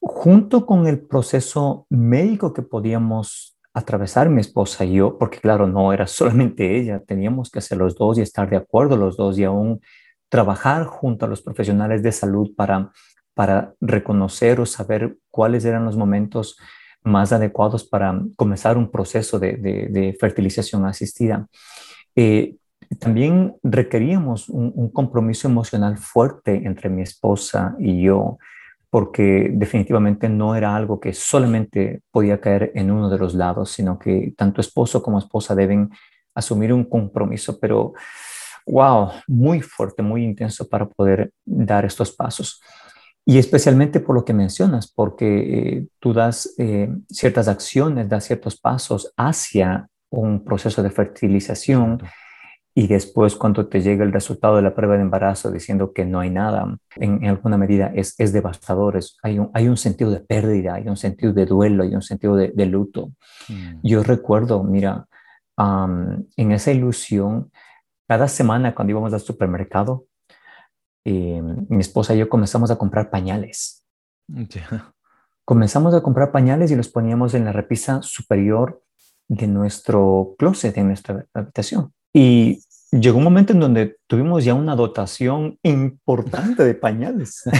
junto 0.00 0.66
con 0.66 0.86
el 0.86 1.00
proceso 1.00 1.86
médico 1.90 2.52
que 2.52 2.62
podíamos 2.62 3.53
atravesar 3.74 4.30
mi 4.30 4.40
esposa 4.40 4.84
y 4.84 4.94
yo, 4.94 5.18
porque 5.18 5.38
claro, 5.40 5.66
no 5.66 5.92
era 5.92 6.06
solamente 6.06 6.76
ella, 6.80 7.00
teníamos 7.00 7.50
que 7.50 7.58
hacer 7.58 7.78
los 7.78 7.96
dos 7.96 8.16
y 8.18 8.22
estar 8.22 8.48
de 8.48 8.56
acuerdo 8.56 8.96
los 8.96 9.16
dos 9.16 9.38
y 9.38 9.44
aún 9.44 9.80
trabajar 10.28 10.86
junto 10.86 11.26
a 11.26 11.28
los 11.28 11.42
profesionales 11.42 12.02
de 12.02 12.12
salud 12.12 12.52
para, 12.56 12.92
para 13.34 13.74
reconocer 13.80 14.60
o 14.60 14.66
saber 14.66 15.16
cuáles 15.30 15.64
eran 15.64 15.84
los 15.84 15.96
momentos 15.96 16.56
más 17.02 17.32
adecuados 17.32 17.84
para 17.84 18.18
comenzar 18.36 18.78
un 18.78 18.90
proceso 18.90 19.38
de, 19.38 20.16
fertilización 20.18 20.86
asistida. 20.86 21.46
Eh, 22.16 22.56
también 22.98 23.56
requeríamos 23.62 24.48
un, 24.48 24.88
compromiso 24.90 25.48
emocional 25.48 25.98
fuerte 25.98 26.62
entre 26.64 26.88
mi 26.88 27.02
esposa 27.02 27.76
y 27.78 28.02
yo 28.02 28.38
porque 28.94 29.50
definitivamente 29.52 30.28
no 30.28 30.54
era 30.54 30.76
algo 30.76 31.00
que 31.00 31.12
solamente 31.12 32.02
podía 32.12 32.40
caer 32.40 32.70
en 32.76 32.92
uno 32.92 33.10
de 33.10 33.18
los 33.18 33.34
lados, 33.34 33.72
sino 33.72 33.98
que 33.98 34.32
tanto 34.36 34.60
esposo 34.60 35.02
como 35.02 35.18
esposa 35.18 35.56
deben 35.56 35.90
asumir 36.32 36.72
un 36.72 36.84
compromiso, 36.84 37.58
pero 37.58 37.94
wow, 38.64 39.10
muy 39.26 39.60
fuerte, 39.62 40.00
muy 40.00 40.22
intenso 40.22 40.68
para 40.68 40.86
poder 40.86 41.32
dar 41.44 41.84
estos 41.84 42.12
pasos. 42.12 42.62
Y 43.26 43.38
especialmente 43.38 43.98
por 43.98 44.14
lo 44.14 44.24
que 44.24 44.32
mencionas, 44.32 44.86
porque 44.86 45.26
eh, 45.26 45.86
tú 45.98 46.12
das 46.12 46.54
eh, 46.58 46.88
ciertas 47.10 47.48
acciones, 47.48 48.08
das 48.08 48.26
ciertos 48.26 48.60
pasos 48.60 49.12
hacia 49.16 49.88
un 50.08 50.44
proceso 50.44 50.84
de 50.84 50.90
fertilización 50.90 52.00
y 52.76 52.88
después 52.88 53.36
cuando 53.36 53.68
te 53.68 53.80
llega 53.80 54.04
el 54.04 54.12
resultado 54.12 54.56
de 54.56 54.62
la 54.62 54.74
prueba 54.74 54.96
de 54.96 55.02
embarazo 55.02 55.52
diciendo 55.52 55.92
que 55.92 56.04
no 56.04 56.18
hay 56.18 56.30
nada, 56.30 56.76
en, 56.96 57.24
alguna 57.26 57.56
medida 57.56 57.92
es, 57.94 58.18
es 58.18 58.32
devastador, 58.32 58.98
hay, 59.22 59.38
un, 59.38 59.50
hay 59.54 59.68
un 59.68 59.76
sentido 59.76 60.10
de 60.10 60.20
pérdida, 60.20 60.74
hay 60.74 60.88
un 60.88 60.96
sentido 60.96 61.32
de 61.32 61.46
duelo, 61.46 61.84
hay 61.84 61.94
un 61.94 62.02
sentido 62.02 62.34
de, 62.34 62.66
luto. 62.66 63.12
Mm. 63.48 63.80
Yo 63.84 64.02
recuerdo, 64.02 64.64
mira, 64.64 65.06
en 65.56 66.52
esa 66.52 66.72
ilusión, 66.72 67.52
cada 68.08 68.26
semana 68.26 68.74
cuando 68.74 68.90
íbamos 68.90 69.12
al 69.12 69.20
supermercado, 69.20 70.06
eh, 71.04 71.40
mi 71.68 71.80
esposa 71.80 72.14
y 72.14 72.18
yo 72.18 72.28
comenzamos 72.28 72.72
a 72.72 72.76
comprar 72.76 73.08
pañales. 73.08 73.86
Comenzamos 75.44 75.94
a 75.94 76.02
comprar 76.02 76.32
pañales 76.32 76.72
y 76.72 76.76
los 76.76 76.88
poníamos 76.88 77.34
en 77.34 77.44
la 77.44 77.52
repisa 77.52 78.02
superior 78.02 78.82
de 79.28 79.46
nuestro 79.46 80.34
closet, 80.38 80.74
de 80.74 80.82
nuestra 80.82 81.26
habitación. 81.34 81.92
Y 82.14 82.60
llegó 82.92 83.18
un 83.18 83.24
momento 83.24 83.52
en 83.52 83.60
donde 83.60 83.96
tuvimos 84.06 84.44
ya 84.44 84.54
una 84.54 84.76
dotación 84.76 85.58
importante 85.62 86.64
de 86.64 86.74
pañales. 86.74 87.42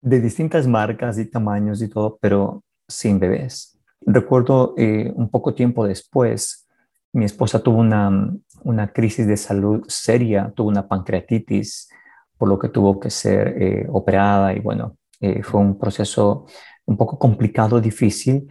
De 0.00 0.20
distintas 0.20 0.66
marcas 0.66 1.18
y 1.18 1.24
tamaños 1.24 1.80
y 1.80 1.88
todo, 1.88 2.18
pero 2.20 2.62
sin 2.86 3.18
bebés. 3.18 3.78
Recuerdo 4.02 4.74
eh, 4.76 5.10
un 5.16 5.30
poco 5.30 5.54
tiempo 5.54 5.86
después, 5.86 6.68
mi 7.14 7.24
esposa 7.24 7.62
tuvo 7.62 7.78
una, 7.78 8.30
una 8.64 8.92
crisis 8.92 9.26
de 9.26 9.38
salud 9.38 9.82
seria, 9.88 10.52
tuvo 10.54 10.68
una 10.68 10.88
pancreatitis, 10.88 11.88
por 12.36 12.50
lo 12.50 12.58
que 12.58 12.68
tuvo 12.68 13.00
que 13.00 13.08
ser 13.08 13.62
eh, 13.62 13.86
operada 13.90 14.52
y 14.52 14.60
bueno, 14.60 14.98
eh, 15.20 15.42
fue 15.42 15.60
un 15.60 15.78
proceso 15.78 16.44
un 16.84 16.98
poco 16.98 17.18
complicado, 17.18 17.80
difícil. 17.80 18.46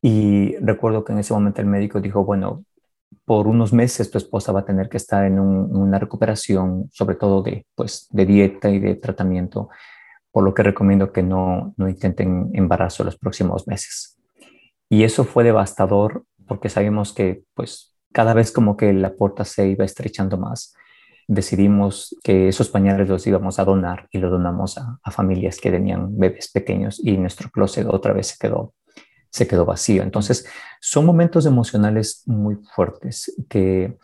Y 0.00 0.56
recuerdo 0.62 1.04
que 1.04 1.12
en 1.12 1.18
ese 1.18 1.34
momento 1.34 1.60
el 1.60 1.66
médico 1.66 2.00
dijo, 2.00 2.24
bueno, 2.24 2.64
por 3.26 3.48
unos 3.48 3.72
meses 3.72 4.10
tu 4.10 4.18
esposa 4.18 4.52
va 4.52 4.60
a 4.60 4.64
tener 4.64 4.88
que 4.88 4.96
estar 4.96 5.24
en 5.24 5.40
una 5.40 5.98
recuperación, 5.98 6.88
sobre 6.92 7.16
todo 7.16 7.42
de, 7.42 7.66
pues, 7.74 8.06
de 8.10 8.24
dieta 8.24 8.70
y 8.70 8.78
de 8.78 8.94
tratamiento, 8.94 9.68
por 10.30 10.44
lo 10.44 10.54
que 10.54 10.62
recomiendo 10.62 11.12
que 11.12 11.24
no, 11.24 11.74
no 11.76 11.88
intenten 11.88 12.50
embarazo 12.54 13.02
los 13.02 13.18
próximos 13.18 13.66
meses. 13.66 14.16
Y 14.88 15.02
eso 15.02 15.24
fue 15.24 15.42
devastador 15.42 16.24
porque 16.46 16.68
sabíamos 16.68 17.12
que 17.12 17.42
pues 17.54 17.96
cada 18.12 18.32
vez 18.32 18.52
como 18.52 18.76
que 18.76 18.92
la 18.92 19.14
puerta 19.14 19.44
se 19.44 19.66
iba 19.66 19.84
estrechando 19.84 20.38
más. 20.38 20.74
Decidimos 21.26 22.16
que 22.22 22.46
esos 22.46 22.68
pañales 22.68 23.08
los 23.08 23.26
íbamos 23.26 23.58
a 23.58 23.64
donar 23.64 24.06
y 24.12 24.18
los 24.18 24.30
donamos 24.30 24.78
a, 24.78 25.00
a 25.02 25.10
familias 25.10 25.58
que 25.58 25.72
tenían 25.72 26.16
bebés 26.16 26.52
pequeños 26.52 27.00
y 27.02 27.16
nuestro 27.16 27.50
closet 27.50 27.88
otra 27.88 28.12
vez 28.12 28.28
se 28.28 28.36
quedó 28.38 28.72
se 29.36 29.46
quedó 29.46 29.66
vacío. 29.66 30.02
Entonces, 30.02 30.46
son 30.80 31.04
momentos 31.04 31.44
emocionales 31.44 32.22
muy 32.26 32.56
fuertes 32.74 33.34
que 33.48 33.98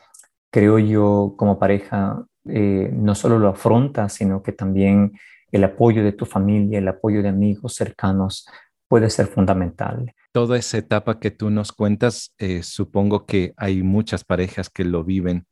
creo 0.51 0.79
yo 0.79 1.35
como 1.39 1.59
pareja 1.59 2.27
eh, 2.45 2.91
no 2.93 3.15
solo 3.15 3.39
lo 3.39 3.49
afronta, 3.49 4.09
sino 4.09 4.43
que 4.43 4.53
también 4.53 5.13
el 5.51 5.65
apoyo 5.65 6.05
de 6.05 6.13
tu 6.13 6.27
familia, 6.27 6.79
el 6.79 6.89
apoyo 6.89 7.23
de 7.23 7.31
amigos 7.31 7.75
cercanos 7.75 8.47
puede 8.89 9.09
ser 9.09 9.27
fundamental. 9.27 10.13
Toda 10.33 10.59
esa 10.59 10.77
etapa 10.77 11.19
que 11.19 11.31
tú 11.31 11.49
nos 11.49 11.73
cuentas, 11.73 12.35
eh, 12.39 12.63
supongo 12.63 13.25
que 13.25 13.55
hay 13.57 13.83
muchas 13.83 14.25
parejas 14.25 14.69
que 14.69 14.85
lo 14.85 15.03
viven. 15.03 15.47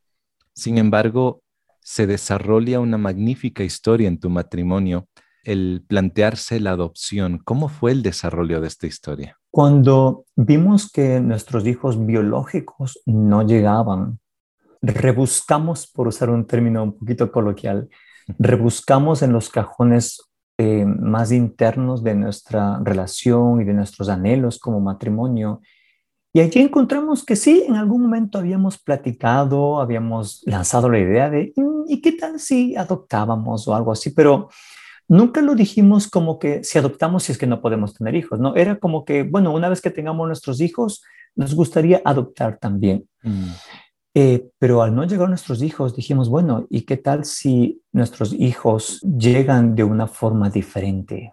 Sin 0.53 0.77
embargo, 0.77 1.43
se 1.81 2.07
desarrolla 2.07 2.81
una 2.81 2.99
magnífica 2.99 3.65
historia 3.65 4.09
en 4.09 4.21
tu 4.21 4.29
matrimonio, 4.29 5.07
el 5.45 5.85
plantearse 5.87 6.61
la 6.61 6.73
adopción. 6.73 7.39
¿Cómo 7.45 7.69
fue 7.69 7.93
el 7.93 8.03
desarrollo 8.03 8.61
de 8.61 8.69
esta 8.69 8.87
historia? 8.87 9.39
Cuando 9.51 10.25
vimos 10.37 10.91
que 10.91 11.21
nuestros 11.21 11.67
hijos 11.67 12.05
biológicos 12.07 13.01
no 13.07 13.47
llegaban, 13.47 14.21
rebuscamos, 14.83 15.87
por 15.87 16.09
usar 16.09 16.31
un 16.31 16.47
término 16.47 16.83
un 16.83 16.99
poquito 16.99 17.31
coloquial, 17.33 17.89
rebuscamos 18.39 19.23
en 19.23 19.33
los 19.33 19.49
cajones 19.49 20.31
eh, 20.59 20.85
más 20.85 21.33
internos 21.33 22.05
de 22.05 22.15
nuestra 22.15 22.79
relación 22.85 23.61
y 23.61 23.65
de 23.65 23.75
nuestros 23.75 24.09
anhelos 24.09 24.59
como 24.59 24.81
matrimonio. 24.81 25.61
Y 26.33 26.41
allí 26.41 26.61
encontramos 26.61 27.25
que 27.25 27.35
sí, 27.35 27.65
en 27.67 27.75
algún 27.75 28.03
momento 28.03 28.39
habíamos 28.39 28.79
platicado, 28.79 29.81
habíamos 29.81 30.43
lanzado 30.45 30.89
la 30.89 31.01
idea 31.01 31.29
de, 31.29 31.53
mm, 31.57 31.85
¿y 31.89 32.01
qué 32.01 32.13
tal 32.13 32.39
si 32.39 32.77
adoptábamos 32.77 33.67
o 33.67 33.75
algo 33.75 33.91
así? 33.91 34.11
Pero 34.11 34.49
nunca 35.11 35.43
lo 35.43 35.57
dijimos 35.57 36.09
como 36.09 36.39
que 36.39 36.63
si 36.63 36.79
adoptamos 36.79 37.25
si 37.25 37.33
es 37.33 37.39
que 37.39 37.49
no 37.49 37.61
podemos 37.61 37.95
tener 37.95 38.15
hijos, 38.15 38.39
¿no? 38.39 38.55
Era 38.55 38.79
como 38.79 39.05
que, 39.05 39.25
bueno, 39.25 39.53
una 39.53 39.69
vez 39.69 39.83
que 39.83 39.91
tengamos 39.91 40.27
nuestros 40.27 40.61
hijos, 40.61 41.03
nos 41.35 41.55
gustaría 41.55 42.01
adoptar 42.05 42.59
también. 42.59 43.09
Mm. 43.23 43.51
Eh, 44.15 44.49
pero 44.59 44.83
al 44.83 44.95
no 44.95 45.05
llegar 45.05 45.29
nuestros 45.29 45.63
hijos, 45.63 45.97
dijimos, 45.97 46.29
bueno, 46.29 46.67
¿y 46.71 46.83
qué 46.83 46.97
tal 46.97 47.25
si 47.25 47.83
nuestros 47.93 48.33
hijos 48.33 49.01
llegan 49.03 49.75
de 49.75 49.83
una 49.83 50.07
forma 50.07 50.49
diferente? 50.49 51.33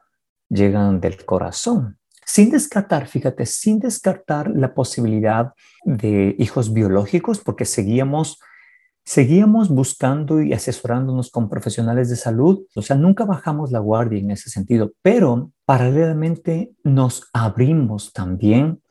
Llegan 0.50 1.00
del 1.00 1.24
corazón. 1.24 2.00
Sin 2.26 2.50
descartar, 2.50 3.08
fíjate, 3.08 3.46
sin 3.46 3.80
descartar 3.80 4.52
la 4.56 4.74
posibilidad 4.74 5.54
de 5.86 6.36
hijos 6.40 6.74
biológicos, 6.74 7.40
porque 7.40 7.66
seguíamos 7.66 8.40
Seguíamos 9.08 9.70
buscando 9.70 10.42
y 10.42 10.52
asesorándonos 10.52 11.32
con 11.32 11.48
profesionales 11.48 12.10
de 12.10 12.18
salud, 12.18 12.66
o 12.76 12.82
sea, 12.82 12.98
nunca 12.98 13.24
bajamos 13.24 13.72
la 13.72 13.80
guardia 13.80 14.20
en 14.20 14.32
ese 14.32 14.50
sentido, 14.50 14.92
pero 15.02 15.54
paralelamente 15.64 16.74
nos 16.84 17.30
abrimos 17.32 18.12
también 18.12 18.82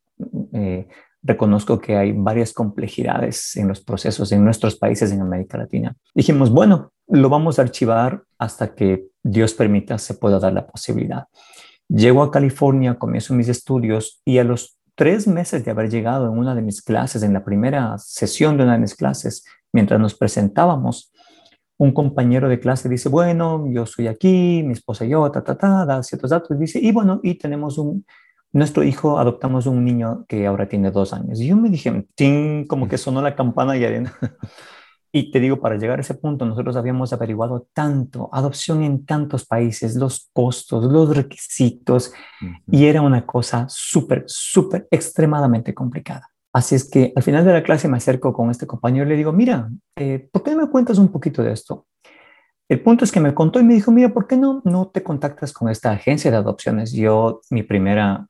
eh, 0.52 0.88
reconozco 1.22 1.78
que 1.78 1.96
hay 1.96 2.12
varias 2.12 2.52
complejidades 2.52 3.56
en 3.56 3.68
los 3.68 3.80
procesos 3.80 4.32
en 4.32 4.44
nuestros 4.44 4.76
países 4.76 5.12
en 5.12 5.20
América 5.20 5.58
Latina. 5.58 5.94
Dijimos, 6.14 6.50
bueno, 6.50 6.92
lo 7.08 7.28
vamos 7.28 7.58
a 7.58 7.62
archivar 7.62 8.22
hasta 8.38 8.74
que 8.74 9.08
Dios 9.22 9.54
permita 9.54 9.98
se 9.98 10.14
pueda 10.14 10.38
dar 10.38 10.52
la 10.52 10.66
posibilidad. 10.66 11.26
Llego 11.88 12.22
a 12.22 12.30
California, 12.30 12.98
comienzo 12.98 13.34
mis 13.34 13.48
estudios 13.48 14.20
y 14.24 14.38
a 14.38 14.44
los 14.44 14.78
tres 14.94 15.26
meses 15.26 15.64
de 15.64 15.70
haber 15.70 15.90
llegado 15.90 16.26
en 16.26 16.38
una 16.38 16.54
de 16.54 16.62
mis 16.62 16.82
clases, 16.82 17.22
en 17.22 17.32
la 17.32 17.44
primera 17.44 17.96
sesión 17.98 18.56
de 18.56 18.64
una 18.64 18.72
de 18.72 18.80
mis 18.80 18.94
clases, 18.94 19.44
mientras 19.72 20.00
nos 20.00 20.14
presentábamos, 20.14 21.12
un 21.78 21.92
compañero 21.92 22.48
de 22.48 22.60
clase 22.60 22.88
dice, 22.88 23.08
bueno, 23.08 23.64
yo 23.70 23.86
soy 23.86 24.08
aquí, 24.08 24.62
mi 24.64 24.72
esposa 24.72 25.04
y 25.04 25.10
yo, 25.10 25.30
ta, 25.30 25.42
ta, 25.42 25.56
ta, 25.56 25.86
da 25.86 26.02
ciertos 26.02 26.30
datos, 26.30 26.56
y 26.56 26.60
dice, 26.60 26.80
y 26.80 26.92
bueno, 26.92 27.20
y 27.22 27.36
tenemos 27.36 27.78
un, 27.78 28.04
nuestro 28.52 28.82
hijo, 28.82 29.18
adoptamos 29.18 29.66
un 29.66 29.84
niño 29.84 30.24
que 30.28 30.46
ahora 30.46 30.68
tiene 30.68 30.90
dos 30.90 31.12
años. 31.12 31.40
Y 31.40 31.46
yo 31.46 31.56
me 31.56 31.70
dije, 31.70 32.06
¡ting! 32.14 32.66
como 32.66 32.88
que 32.88 32.98
sonó 32.98 33.22
la 33.22 33.36
campana 33.36 33.76
y 33.76 33.84
adentro. 33.84 34.14
Y 35.10 35.30
te 35.30 35.40
digo, 35.40 35.58
para 35.58 35.78
llegar 35.78 35.98
a 35.98 36.02
ese 36.02 36.14
punto, 36.14 36.44
nosotros 36.44 36.76
habíamos 36.76 37.14
averiguado 37.14 37.66
tanto, 37.72 38.28
adopción 38.30 38.82
en 38.82 39.06
tantos 39.06 39.46
países, 39.46 39.96
los 39.96 40.28
costos, 40.34 40.84
los 40.84 41.16
requisitos, 41.16 42.12
y 42.70 42.84
era 42.84 43.00
una 43.00 43.24
cosa 43.24 43.64
súper, 43.70 44.24
súper, 44.26 44.86
extremadamente 44.90 45.72
complicada. 45.72 46.28
Así 46.52 46.74
es 46.74 46.88
que 46.88 47.12
al 47.14 47.22
final 47.22 47.44
de 47.44 47.52
la 47.52 47.62
clase 47.62 47.88
me 47.88 47.98
acerco 47.98 48.32
con 48.32 48.50
este 48.50 48.66
compañero 48.66 49.06
y 49.06 49.08
le 49.10 49.16
digo, 49.16 49.32
mira, 49.32 49.68
eh, 49.96 50.28
¿por 50.32 50.42
qué 50.42 50.52
no 50.52 50.62
me 50.62 50.70
cuentas 50.70 50.98
un 50.98 51.08
poquito 51.08 51.42
de 51.42 51.52
esto? 51.52 51.86
El 52.68 52.82
punto 52.82 53.04
es 53.04 53.12
que 53.12 53.20
me 53.20 53.34
contó 53.34 53.60
y 53.60 53.64
me 53.64 53.74
dijo, 53.74 53.90
mira, 53.90 54.10
¿por 54.10 54.26
qué 54.26 54.36
no, 54.36 54.60
no 54.64 54.88
te 54.88 55.02
contactas 55.02 55.52
con 55.52 55.68
esta 55.68 55.90
agencia 55.90 56.30
de 56.30 56.36
adopciones? 56.36 56.92
Yo, 56.92 57.40
mi 57.50 57.62
primera 57.62 58.26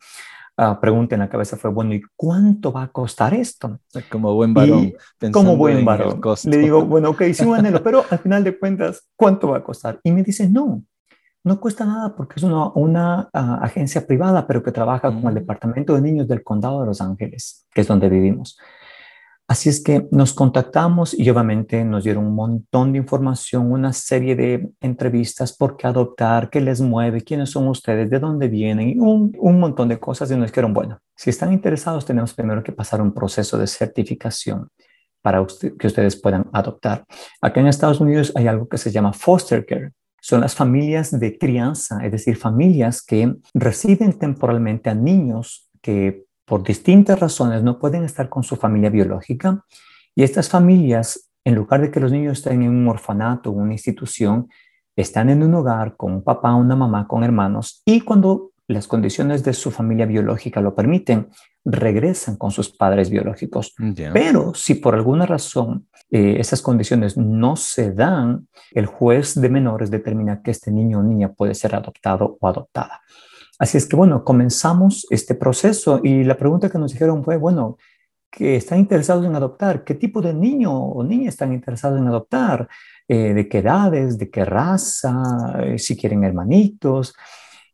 uh, 0.56 0.80
pregunta 0.80 1.16
en 1.16 1.20
la 1.20 1.28
cabeza 1.28 1.56
fue, 1.56 1.70
bueno, 1.70 1.94
¿y 1.94 2.02
cuánto 2.14 2.72
va 2.72 2.84
a 2.84 2.88
costar 2.88 3.34
esto? 3.34 3.80
Como 4.10 4.34
buen 4.34 4.54
varón. 4.54 4.92
Como 5.32 5.56
buen 5.56 5.84
varón. 5.84 6.20
Le 6.44 6.58
digo, 6.58 6.84
bueno, 6.84 7.10
ok, 7.10 7.22
sí, 7.32 7.44
anhelo, 7.52 7.82
pero 7.82 8.04
al 8.08 8.18
final 8.18 8.44
de 8.44 8.56
cuentas, 8.56 9.08
¿cuánto 9.16 9.48
va 9.48 9.58
a 9.58 9.64
costar? 9.64 9.98
Y 10.04 10.12
me 10.12 10.22
dice, 10.22 10.48
no, 10.48 10.82
no 11.49 11.59
cuesta 11.59 11.85
nada 11.85 12.14
porque 12.14 12.35
es 12.37 12.43
una, 12.45 12.69
una 12.75 13.28
uh, 13.33 13.64
agencia 13.64 14.07
privada, 14.07 14.47
pero 14.47 14.62
que 14.62 14.71
trabaja 14.71 15.09
con 15.09 15.25
el 15.26 15.33
mm. 15.33 15.35
Departamento 15.35 15.95
de 15.95 16.02
Niños 16.02 16.28
del 16.28 16.45
Condado 16.45 16.81
de 16.81 16.87
Los 16.87 17.00
Ángeles, 17.00 17.67
que 17.75 17.81
es 17.81 17.88
donde 17.88 18.09
vivimos. 18.09 18.59
Así 19.49 19.71
es 19.71 19.83
que 19.83 20.07
nos 20.11 20.35
contactamos 20.35 21.19
y 21.19 21.28
obviamente 21.31 21.83
nos 21.83 22.05
dieron 22.05 22.26
un 22.26 22.35
montón 22.35 22.93
de 22.93 22.99
información, 22.99 23.73
una 23.73 23.95
serie 23.95 24.37
de 24.37 24.71
entrevistas, 24.83 25.57
por 25.57 25.78
qué 25.78 25.87
adoptar, 25.87 26.50
qué 26.50 26.61
les 26.61 26.83
mueve, 26.83 27.23
quiénes 27.23 27.50
son 27.50 27.67
ustedes, 27.67 28.11
de 28.11 28.19
dónde 28.19 28.49
vienen, 28.49 29.00
un, 29.00 29.35
un 29.38 29.59
montón 29.59 29.88
de 29.88 29.99
cosas 29.99 30.31
y 30.31 30.37
nos 30.37 30.49
dijeron, 30.49 30.75
bueno, 30.75 31.00
si 31.17 31.31
están 31.31 31.55
interesados 31.55 32.05
tenemos 32.05 32.35
primero 32.35 32.62
que 32.62 32.73
pasar 32.73 33.00
un 33.00 33.14
proceso 33.14 33.57
de 33.57 33.67
certificación 33.67 34.69
para 35.23 35.45
que 35.78 35.87
ustedes 35.87 36.21
puedan 36.21 36.47
adoptar. 36.52 37.07
Acá 37.40 37.61
en 37.61 37.69
Estados 37.69 38.00
Unidos 38.00 38.33
hay 38.37 38.47
algo 38.49 38.69
que 38.69 38.76
se 38.76 38.90
llama 38.90 39.14
foster 39.14 39.64
care. 39.64 39.93
Son 40.20 40.40
las 40.40 40.54
familias 40.54 41.18
de 41.18 41.38
crianza, 41.38 42.04
es 42.04 42.12
decir, 42.12 42.37
familias 42.37 43.02
que 43.02 43.37
reciben 43.54 44.18
temporalmente 44.18 44.90
a 44.90 44.94
niños 44.94 45.70
que 45.80 46.25
por 46.44 46.62
distintas 46.62 47.20
razones 47.20 47.62
no 47.62 47.78
pueden 47.78 48.04
estar 48.04 48.28
con 48.28 48.42
su 48.42 48.56
familia 48.56 48.90
biológica 48.90 49.64
y 50.14 50.22
estas 50.22 50.48
familias, 50.48 51.30
en 51.44 51.54
lugar 51.54 51.80
de 51.80 51.90
que 51.90 52.00
los 52.00 52.10
niños 52.10 52.38
estén 52.38 52.62
en 52.62 52.70
un 52.70 52.88
orfanato 52.88 53.50
o 53.50 53.52
una 53.52 53.72
institución, 53.72 54.48
están 54.96 55.30
en 55.30 55.42
un 55.42 55.54
hogar 55.54 55.96
con 55.96 56.12
un 56.12 56.25
papá, 56.25 56.54
una 56.54 56.75
mamá, 56.75 57.06
con 57.06 57.22
hermanos 57.22 57.82
y 57.84 58.00
cuando 58.00 58.50
las 58.66 58.87
condiciones 58.87 59.42
de 59.44 59.54
su 59.54 59.70
familia 59.70 60.04
biológica 60.04 60.60
lo 60.60 60.75
permiten, 60.75 61.28
regresan 61.64 62.37
con 62.37 62.50
sus 62.50 62.70
padres 62.70 63.08
biológicos. 63.08 63.75
Pero 64.12 64.52
si 64.54 64.75
por 64.75 64.94
alguna 64.94 65.25
razón 65.25 65.88
eh, 66.11 66.37
esas 66.38 66.62
condiciones 66.62 67.17
no 67.17 67.57
se 67.57 67.93
dan, 67.93 68.49
el 68.73 68.87
juez 68.87 69.35
de 69.35 69.49
menores 69.49 69.91
determina 69.91 70.43
que 70.43 70.50
este 70.50 70.71
niño 70.71 71.00
o 71.00 71.03
niña 71.03 71.33
puede 71.33 71.55
ser 71.55 71.75
adoptado 71.75 72.38
o 72.41 72.49
adoptada. 72.49 73.03
Así 73.59 73.77
es 73.77 73.87
que, 73.87 73.97
bueno, 73.97 74.25
comenzamos 74.25 75.07
este 75.11 75.35
proceso 75.35 76.01
y 76.03 76.25
la 76.25 76.37
pregunta 76.37 76.71
que 76.71 76.79
nos 76.79 76.92
dijeron 76.92 77.25
fue, 77.25 77.37
bueno, 77.37 77.77
que 78.31 78.57
están 78.57 78.79
interesados 78.79 79.25
en 79.25 79.35
adoptar, 79.35 79.85
¿qué 79.85 79.94
tipo 79.94 80.21
de 80.21 80.35
niño 80.35 80.73
o 80.73 81.03
niña 81.03 81.29
están 81.29 81.53
interesados 81.53 81.99
en 81.99 82.07
adoptar? 82.07 82.68
Eh, 83.07 83.35
¿De 83.35 83.49
qué 83.49 83.59
edades? 83.59 84.18
¿De 84.18 84.31
qué 84.31 84.44
raza? 84.44 85.23
Eh, 85.64 85.79
si 85.79 85.97
quieren 85.97 86.25
hermanitos. 86.25 87.14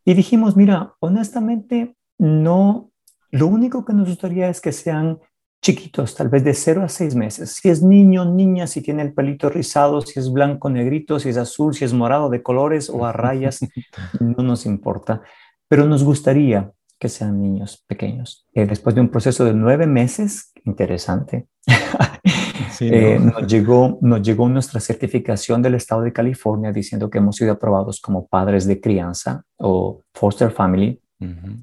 Y 0.04 0.14
dijimos, 0.14 0.56
mira, 0.56 0.94
honestamente, 1.00 1.96
no, 2.18 2.90
lo 3.30 3.46
único 3.46 3.84
que 3.84 3.92
nos 3.92 4.08
gustaría 4.08 4.48
es 4.48 4.60
que 4.60 4.72
sean 4.72 5.18
chiquitos, 5.64 6.14
tal 6.14 6.28
vez 6.28 6.44
de 6.44 6.52
0 6.52 6.82
a 6.84 6.88
6 6.88 7.14
meses. 7.14 7.58
Si 7.60 7.70
es 7.70 7.82
niño, 7.82 8.26
niña, 8.26 8.66
si 8.66 8.82
tiene 8.82 9.02
el 9.02 9.14
pelito 9.14 9.48
rizado, 9.48 10.02
si 10.02 10.20
es 10.20 10.30
blanco, 10.30 10.68
negrito, 10.68 11.18
si 11.18 11.30
es 11.30 11.38
azul, 11.38 11.74
si 11.74 11.86
es 11.86 11.94
morado 11.94 12.28
de 12.28 12.42
colores 12.42 12.90
o 12.90 13.06
a 13.06 13.12
rayas, 13.12 13.60
no 14.20 14.42
nos 14.42 14.66
importa 14.66 15.22
pero 15.68 15.86
nos 15.86 16.04
gustaría 16.04 16.70
que 16.98 17.08
sean 17.08 17.40
niños 17.40 17.82
pequeños. 17.86 18.46
Eh, 18.54 18.66
después 18.66 18.94
de 18.94 19.00
un 19.00 19.08
proceso 19.08 19.44
de 19.44 19.54
nueve 19.54 19.86
meses, 19.86 20.52
interesante, 20.64 21.48
eh, 22.80 23.18
nos, 23.18 23.46
llegó, 23.46 23.98
nos 24.00 24.22
llegó 24.22 24.48
nuestra 24.48 24.80
certificación 24.80 25.62
del 25.62 25.74
Estado 25.74 26.02
de 26.02 26.12
California 26.12 26.72
diciendo 26.72 27.10
que 27.10 27.18
hemos 27.18 27.36
sido 27.36 27.52
aprobados 27.52 28.00
como 28.00 28.26
padres 28.26 28.66
de 28.66 28.80
crianza 28.80 29.42
o 29.56 30.00
foster 30.12 30.50
family. 30.50 31.00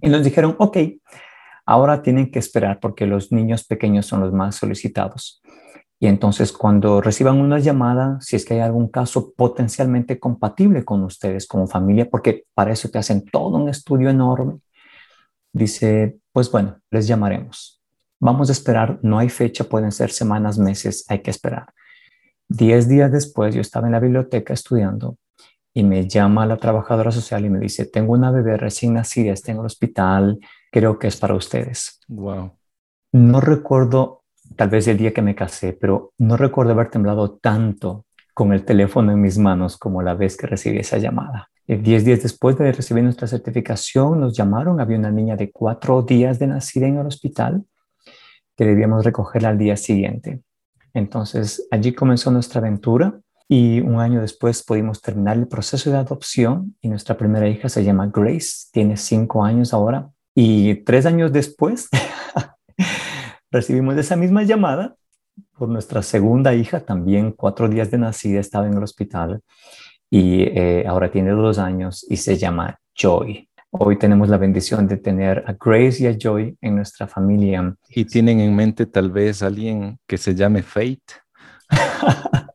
Y 0.02 0.10
nos 0.10 0.24
dijeron, 0.24 0.56
ok, 0.58 0.78
ahora 1.72 2.02
tienen 2.02 2.30
que 2.30 2.40
esperar 2.40 2.82
porque 2.82 3.06
los 3.08 3.32
niños 3.32 3.64
pequeños 3.64 4.06
son 4.06 4.20
los 4.20 4.34
más 4.34 4.58
solicitados. 4.58 5.42
Y 6.02 6.08
entonces 6.08 6.52
cuando 6.52 7.00
reciban 7.00 7.40
una 7.40 7.60
llamada, 7.60 8.20
si 8.20 8.36
es 8.36 8.44
que 8.44 8.56
hay 8.56 8.60
algún 8.60 8.90
caso 8.90 9.32
potencialmente 9.34 10.20
compatible 10.20 10.84
con 10.84 11.02
ustedes 11.04 11.48
como 11.48 11.68
familia, 11.68 12.10
porque 12.10 12.44
para 12.54 12.74
eso 12.74 12.90
te 12.90 12.98
hacen 12.98 13.24
todo 13.24 13.58
un 13.58 13.70
estudio 13.70 14.10
enorme, 14.10 14.60
dice, 15.54 16.18
pues 16.34 16.52
bueno, 16.52 16.78
les 16.90 17.08
llamaremos. 17.08 17.82
Vamos 18.20 18.50
a 18.50 18.52
esperar, 18.52 19.00
no 19.02 19.20
hay 19.20 19.30
fecha, 19.30 19.64
pueden 19.64 19.94
ser 19.94 20.12
semanas, 20.12 20.58
meses, 20.58 21.06
hay 21.08 21.20
que 21.20 21.32
esperar. 21.32 21.68
Diez 22.50 22.90
días 22.90 23.14
después 23.14 23.56
yo 23.56 23.62
estaba 23.62 23.88
en 23.88 23.94
la 23.94 24.02
biblioteca 24.02 24.54
estudiando 24.54 25.16
y 25.74 25.84
me 25.84 26.06
llama 26.06 26.46
la 26.46 26.58
trabajadora 26.58 27.12
social 27.12 27.46
y 27.46 27.50
me 27.50 27.60
dice, 27.60 27.86
tengo 27.86 28.12
una 28.12 28.30
bebé 28.32 28.58
recién 28.58 28.96
nacida, 28.96 29.32
está 29.32 29.54
en 29.54 29.60
el 29.60 29.66
hospital, 29.66 30.40
creo 30.72 30.98
que 30.98 31.08
es 31.08 31.18
para 31.18 31.36
ustedes. 31.36 32.00
Wow. 32.08 32.52
No 33.14 33.42
recuerdo 33.42 34.24
tal 34.56 34.70
vez 34.70 34.88
el 34.88 34.98
día 34.98 35.14
que 35.14 35.22
me 35.22 35.36
casé, 35.36 35.74
pero 35.74 36.14
no 36.18 36.38
recuerdo 36.38 36.72
haber 36.72 36.90
temblado 36.90 37.38
tanto 37.38 38.06
con 38.34 38.54
el 38.54 38.66
teléfono 38.66 39.12
en 39.12 39.22
mis 39.22 39.38
manos 39.38 39.78
como 39.78 40.02
la 40.02 40.14
vez 40.14 40.38
que 40.38 40.48
recibí 40.48 40.80
esa 40.80 40.98
llamada. 40.98 41.50
Eh, 41.68 41.78
diez 41.78 42.04
días 42.06 42.24
después 42.24 42.58
de 42.58 42.72
recibir 42.72 43.04
nuestra 43.04 43.28
certificación, 43.28 44.20
nos 44.20 44.36
llamaron. 44.36 44.80
Había 44.80 44.98
una 44.98 45.12
niña 45.12 45.36
de 45.36 45.52
cuatro 45.52 46.02
días 46.02 46.40
de 46.40 46.48
nacida 46.48 46.88
en 46.88 46.98
el 46.98 47.08
hospital 47.08 47.64
que 48.56 48.66
debíamos 48.66 49.06
recogerla 49.06 49.50
al 49.50 49.58
día 49.58 49.78
siguiente. 49.78 50.42
Entonces, 50.94 51.68
allí 51.72 51.94
comenzó 51.94 52.32
nuestra 52.32 52.60
aventura 52.60 53.20
y 53.48 53.80
un 53.82 54.00
año 54.00 54.22
después 54.22 54.64
pudimos 54.64 55.02
terminar 55.02 55.38
el 55.38 55.48
proceso 55.48 55.92
de 55.92 55.98
adopción 55.98 56.76
y 56.82 56.90
nuestra 56.90 57.18
primera 57.18 57.48
hija 57.48 57.70
se 57.70 57.84
llama 57.84 58.08
Grace, 58.14 58.68
tiene 58.72 58.98
cinco 58.98 59.44
años 59.44 59.74
ahora. 59.74 60.10
Y 60.34 60.76
tres 60.84 61.06
años 61.06 61.32
después 61.32 61.90
recibimos 63.52 63.98
esa 63.98 64.16
misma 64.16 64.44
llamada 64.44 64.96
por 65.58 65.70
nuestra 65.70 66.02
segunda 66.02 66.54
hija, 66.54 66.80
también 66.82 67.32
cuatro 67.32 67.68
días 67.68 67.92
de 67.92 67.98
nacida, 67.98 68.40
estaba 68.40 68.68
en 68.68 68.74
el 68.74 68.84
hospital 68.84 69.42
y 70.10 70.44
eh, 70.44 70.86
ahora 70.88 71.10
tiene 71.10 71.32
dos 71.32 71.58
años 71.58 72.06
y 72.10 72.18
se 72.18 72.38
llama 72.38 72.80
Joy. 72.96 73.48
Hoy 73.72 73.98
tenemos 73.98 74.28
la 74.28 74.38
bendición 74.38 74.86
de 74.88 74.98
tener 74.98 75.46
a 75.48 75.54
Grace 75.54 76.04
y 76.04 76.08
a 76.08 76.18
Joy 76.18 76.58
en 76.60 76.76
nuestra 76.76 77.08
familia. 77.08 77.74
¿Y 77.90 78.04
tienen 78.04 78.42
en 78.42 78.54
mente 78.54 78.86
tal 78.86 79.12
vez 79.12 79.42
alguien 79.42 79.98
que 80.06 80.18
se 80.18 80.36
llame 80.36 80.62
Fate? 80.62 81.00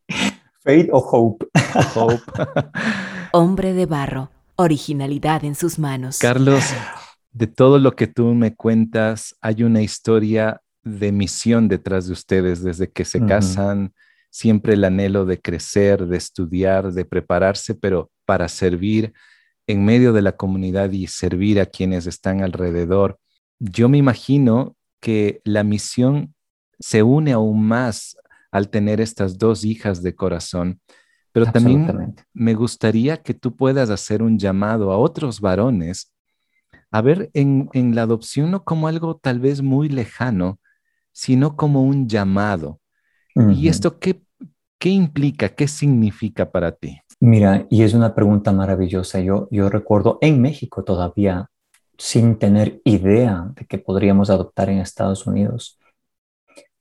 Fate 0.63 0.89
o 0.93 0.99
Hope. 0.99 1.47
Hope. 1.95 2.23
Hombre 3.33 3.73
de 3.73 3.87
barro, 3.87 4.31
originalidad 4.57 5.43
en 5.45 5.55
sus 5.55 5.79
manos. 5.79 6.19
Carlos, 6.19 6.65
de 7.37 7.47
todo 7.47 7.79
lo 7.79 7.95
que 7.95 8.07
tú 8.07 8.33
me 8.33 8.55
cuentas, 8.55 9.37
hay 9.43 9.63
una 9.63 9.83
historia 9.83 10.63
de 10.83 11.13
misión 11.13 11.69
detrás 11.69 12.07
de 12.07 12.15
ustedes 12.15 12.63
desde 12.63 12.91
que 12.91 13.05
se 13.05 13.27
casan, 13.27 13.93
siempre 14.31 14.73
el 14.73 14.85
anhelo 14.85 15.27
de 15.27 15.39
crecer, 15.39 16.07
de 16.07 16.17
estudiar, 16.17 16.93
de 16.93 17.05
prepararse, 17.05 17.75
pero 17.75 18.11
para 18.25 18.49
servir 18.49 19.13
en 19.67 19.85
medio 19.85 20.15
de 20.15 20.23
la 20.23 20.33
comunidad 20.33 20.91
y 20.93 21.09
servir 21.09 21.61
a 21.61 21.67
quienes 21.67 22.07
están 22.07 22.43
alrededor. 22.43 23.19
Yo 23.59 23.91
me 23.91 23.99
imagino 23.99 24.75
que 25.03 25.43
la 25.45 25.63
misión 25.63 26.35
se 26.79 27.03
une 27.03 27.33
aún 27.33 27.63
más 27.63 28.17
al 28.51 28.71
tener 28.71 28.99
estas 29.03 29.37
dos 29.37 29.63
hijas 29.63 30.03
de 30.03 30.15
corazón, 30.15 30.81
pero 31.33 31.53
también 31.53 32.17
me 32.33 32.55
gustaría 32.55 33.19
que 33.19 33.35
tú 33.35 33.55
puedas 33.55 33.91
hacer 33.91 34.23
un 34.23 34.39
llamado 34.39 34.91
a 34.91 34.97
otros 34.97 35.39
varones 35.39 36.16
a 36.97 37.03
ver 37.03 37.31
en, 37.35 37.69
en 37.75 37.95
la 37.95 38.03
adopción 38.03 38.51
no 38.51 38.65
como 38.65 38.89
algo 38.89 39.17
tal 39.17 39.39
vez 39.39 39.61
muy 39.61 39.91
lejano, 39.91 40.59
sino 41.13 41.55
como 41.55 41.83
un 41.83 42.09
llamado. 42.09 42.81
¿Y 43.35 43.69
esto 43.69 43.99
qué, 43.99 44.23
qué 44.79 44.89
implica? 44.89 45.51
¿Qué 45.51 45.69
significa 45.69 46.51
para 46.51 46.73
ti? 46.73 46.99
Mira, 47.21 47.67
y 47.69 47.83
es 47.83 47.93
una 47.93 48.15
pregunta 48.15 48.51
maravillosa. 48.51 49.21
Yo, 49.21 49.47
yo 49.51 49.69
recuerdo 49.69 50.17
en 50.23 50.41
México 50.41 50.85
todavía, 50.85 51.51
sin 51.99 52.39
tener 52.39 52.81
idea 52.85 53.53
de 53.55 53.67
que 53.67 53.77
podríamos 53.77 54.31
adoptar 54.31 54.71
en 54.71 54.79
Estados 54.79 55.27
Unidos, 55.27 55.79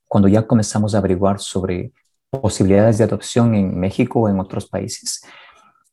cuando 0.07 0.29
ya 0.29 0.47
comenzamos 0.47 0.95
a 0.95 0.99
averiguar 0.99 1.41
sobre 1.41 1.91
posibilidades 2.29 2.99
de 2.99 3.03
adopción 3.03 3.53
en 3.53 3.77
México 3.77 4.21
o 4.21 4.29
en 4.29 4.39
otros 4.39 4.65
países, 4.65 5.25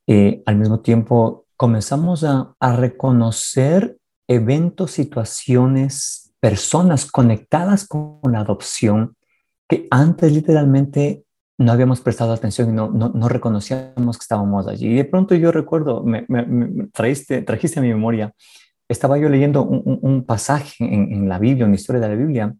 eh, 0.06 0.44
al 0.46 0.56
mismo 0.58 0.78
tiempo 0.78 1.46
comenzamos 1.56 2.22
a, 2.22 2.54
a 2.60 2.76
reconocer 2.76 3.96
eventos, 4.28 4.92
situaciones, 4.92 6.32
personas 6.40 7.10
conectadas 7.10 7.86
con 7.86 8.20
la 8.30 8.40
adopción 8.40 9.16
que 9.68 9.86
antes 9.90 10.32
literalmente 10.32 11.24
no 11.58 11.72
habíamos 11.72 12.00
prestado 12.00 12.32
atención 12.32 12.70
y 12.70 12.72
no, 12.72 12.90
no, 12.90 13.28
reconocíamos 13.28 14.18
que 14.18 14.22
estábamos 14.22 14.66
allí. 14.66 14.88
Y 14.88 14.94
de 14.94 15.04
pronto 15.04 15.34
yo 15.34 15.52
recuerdo, 15.52 16.02
me, 16.02 16.26
trajiste, 16.92 17.42
trajiste 17.42 17.78
a 17.78 17.82
mi 17.82 17.88
memoria, 17.88 18.34
estaba 18.88 19.18
yo 19.18 19.28
leyendo 19.28 19.62
un, 19.62 20.24
pasaje 20.24 20.74
en, 20.80 21.28
la 21.28 21.38
Biblia, 21.38 21.66
una 21.66 21.76
historia 21.76 22.00
de 22.00 22.08
la 22.08 22.14
Biblia, 22.14 22.54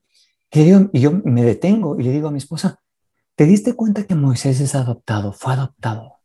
y 0.50 0.68
yo, 0.68 0.90
y 0.92 1.00
yo 1.00 1.12
me 1.24 1.42
detengo 1.42 1.98
y 1.98 2.04
le 2.04 2.12
digo 2.12 2.28
a 2.28 2.30
mi 2.30 2.38
esposa, 2.38 2.78
¿te 3.34 3.44
diste 3.44 3.74
cuenta 3.74 4.04
que 4.04 4.14
Moisés 4.14 4.60
es 4.60 4.74
adoptado? 4.74 5.32
Fue 5.32 5.54
adoptado. 5.54 6.18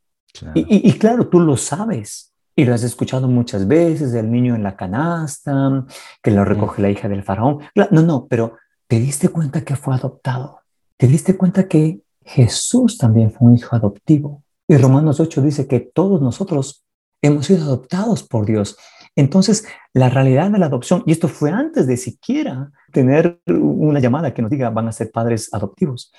Y, 0.54 0.88
y, 0.88 0.94
claro, 1.00 1.28
tú 1.28 1.40
lo 1.40 1.58
sabes 1.58 2.32
y 2.58 2.66
lo 2.66 2.74
has 2.74 2.84
escuchado 2.84 3.30
muchas 3.30 3.68
veces, 3.68 4.14
el 4.14 4.30
niño 4.30 4.56
en 4.56 4.64
la 4.64 4.76
canasta, 4.76 5.86
que 6.22 6.32
lo 6.32 6.44
recoge 6.44 6.82
la 6.82 6.90
hija 6.90 7.08
del 7.08 7.24
faraón. 7.24 7.60
No, 7.76 8.02
no, 8.02 8.28
pero 8.28 8.58
¿te 8.88 9.00
diste 9.00 9.30
cuenta 9.30 9.62
que 9.62 9.78
fue 9.78 9.96
adoptado? 9.96 10.62
¿Te 10.98 11.08
diste 11.08 11.38
cuenta 11.38 11.70
que 11.70 12.02
Jesús 12.28 12.98
también 12.98 13.32
fue 13.32 13.48
un 13.48 13.56
hijo 13.56 13.76
adoptivo. 13.76 14.44
Y 14.68 14.76
Romanos 14.76 15.20
8 15.22 15.42
dice 15.42 15.66
que 15.66 15.80
todos 15.80 16.22
nosotros 16.22 16.84
hemos 17.22 17.46
sido 17.46 17.64
adoptados 17.64 18.24
por 18.24 18.46
Dios. 18.46 18.78
Entonces, 19.18 19.68
la 19.94 20.10
realidad 20.10 20.50
de 20.50 20.60
la 20.60 20.68
adopción, 20.68 21.04
y 21.06 21.12
esto 21.12 21.28
fue 21.28 21.52
antes 21.52 21.88
de 21.88 21.98
siquiera 21.98 22.72
tener 22.94 23.42
una 23.48 24.00
llamada 24.00 24.34
que 24.34 24.42
nos 24.42 24.50
diga 24.50 24.70
van 24.70 24.88
a 24.88 24.92
ser 24.94 25.12
padres 25.12 25.54
adoptivos. 25.54 26.14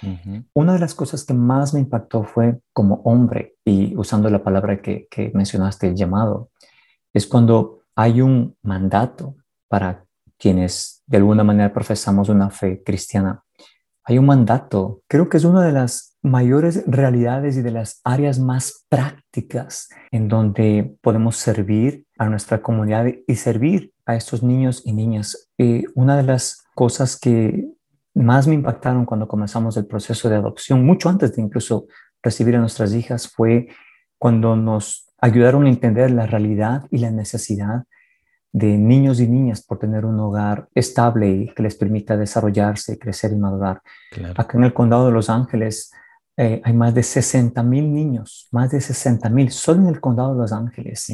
Una 0.52 0.74
de 0.74 0.78
las 0.80 0.94
cosas 0.94 1.24
que 1.24 1.32
más 1.32 1.72
me 1.72 1.80
impactó 1.80 2.24
fue 2.24 2.58
como 2.72 2.96
hombre, 3.04 3.54
y 3.64 3.96
usando 3.96 4.28
la 4.28 4.42
palabra 4.42 4.82
que, 4.82 5.06
que 5.10 5.30
mencionaste, 5.32 5.88
el 5.88 5.94
llamado, 5.94 6.50
es 7.14 7.26
cuando 7.26 7.84
hay 7.94 8.20
un 8.20 8.56
mandato 8.62 9.36
para 9.68 10.04
quienes 10.36 11.02
de 11.06 11.16
alguna 11.16 11.44
manera 11.44 11.72
profesamos 11.72 12.28
una 12.28 12.50
fe 12.50 12.82
cristiana 12.84 13.42
hay 14.08 14.16
un 14.16 14.24
mandato. 14.24 15.02
Creo 15.06 15.28
que 15.28 15.36
es 15.36 15.44
una 15.44 15.62
de 15.62 15.72
las 15.72 16.07
mayores 16.22 16.84
realidades 16.86 17.56
y 17.56 17.62
de 17.62 17.70
las 17.70 18.00
áreas 18.04 18.38
más 18.38 18.84
prácticas 18.88 19.88
en 20.10 20.28
donde 20.28 20.96
podemos 21.00 21.36
servir 21.36 22.04
a 22.18 22.28
nuestra 22.28 22.60
comunidad 22.60 23.06
y 23.26 23.36
servir 23.36 23.92
a 24.06 24.16
estos 24.16 24.42
niños 24.42 24.82
y 24.84 24.92
niñas. 24.92 25.50
una 25.94 26.16
de 26.16 26.22
las 26.22 26.64
cosas 26.74 27.18
que 27.18 27.66
más 28.14 28.48
me 28.48 28.54
impactaron 28.54 29.04
cuando 29.04 29.28
comenzamos 29.28 29.76
el 29.76 29.86
proceso 29.86 30.28
de 30.28 30.36
adopción, 30.36 30.84
mucho 30.84 31.08
antes 31.08 31.36
de 31.36 31.42
incluso 31.42 31.86
recibir 32.22 32.56
a 32.56 32.60
nuestras 32.60 32.92
hijas, 32.94 33.28
fue 33.28 33.68
cuando 34.18 34.56
nos 34.56 35.08
ayudaron 35.20 35.66
a 35.66 35.68
entender 35.68 36.10
la 36.10 36.26
realidad 36.26 36.86
y 36.90 36.98
la 36.98 37.10
necesidad 37.10 37.84
de 38.50 38.78
niños 38.78 39.20
y 39.20 39.28
niñas 39.28 39.62
por 39.62 39.78
tener 39.78 40.04
un 40.04 40.18
hogar 40.18 40.68
estable 40.74 41.30
y 41.30 41.54
que 41.54 41.62
les 41.62 41.76
permita 41.76 42.16
desarrollarse, 42.16 42.98
crecer 42.98 43.32
y 43.32 43.36
madurar. 43.36 43.82
Acá 44.36 44.56
en 44.56 44.64
el 44.64 44.74
condado 44.74 45.06
de 45.06 45.12
Los 45.12 45.30
Ángeles 45.30 45.92
eh, 46.38 46.62
hay 46.64 46.72
más 46.72 46.94
de 46.94 47.02
60 47.02 47.62
mil 47.62 47.92
niños, 47.92 48.48
más 48.52 48.70
de 48.70 48.80
60 48.80 49.28
mil, 49.28 49.50
solo 49.50 49.82
en 49.82 49.88
el 49.88 50.00
condado 50.00 50.32
de 50.32 50.40
Los 50.40 50.52
Ángeles, 50.52 51.06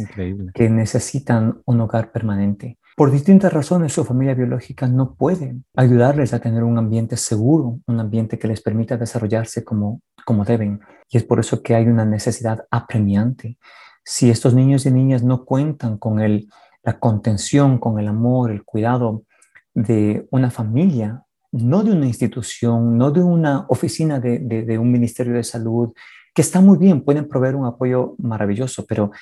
que 0.55 0.71
necesitan 0.71 1.61
un 1.65 1.81
hogar 1.81 2.13
permanente. 2.13 2.79
Por 2.97 3.11
distintas 3.11 3.53
razones, 3.53 3.93
su 3.93 4.05
familia 4.05 4.35
biológica 4.35 4.87
no 4.87 5.15
puede 5.15 5.57
ayudarles 5.75 6.33
a 6.33 6.39
tener 6.39 6.63
un 6.63 6.79
ambiente 6.79 7.17
seguro, 7.17 7.81
un 7.89 7.99
ambiente 7.99 8.39
que 8.39 8.47
les 8.47 8.61
permita 8.61 8.97
desarrollarse 8.97 9.65
como, 9.65 10.01
como 10.25 10.45
deben. 10.45 10.81
Y 11.11 11.17
es 11.17 11.25
por 11.25 11.41
eso 11.41 11.61
que 11.61 11.75
hay 11.75 11.87
una 11.89 12.05
necesidad 12.05 12.65
apremiante. 12.71 13.59
Si 14.05 14.31
estos 14.31 14.55
niños 14.55 14.87
y 14.87 14.93
niñas 14.93 15.25
no 15.25 15.45
cuentan 15.45 15.99
con 15.99 16.21
el 16.21 16.49
la 16.85 16.99
contención 16.99 17.79
con 17.79 17.99
el 17.99 18.09
amor, 18.09 18.51
el 18.51 18.63
cuidado 18.63 19.25
de 19.73 20.29
una 20.31 20.51
familia, 20.51 21.24
no 21.55 21.85
de 21.85 21.93
una 21.93 22.07
institución, 22.07 22.99
no 22.99 23.13
de 23.13 23.23
una 23.23 23.65
oficina 23.69 24.19
de, 24.19 24.77
un 24.77 24.91
ministerio 24.91 25.35
de 25.35 25.45
salud, 25.45 25.93
que 26.35 26.43
está 26.43 26.61
muy 26.61 26.79
bien, 26.79 27.03
pueden 27.03 27.29
proveer 27.29 27.55
un 27.55 27.65
apoyo 27.65 28.17
maravilloso, 28.19 28.85
pero 28.87 29.13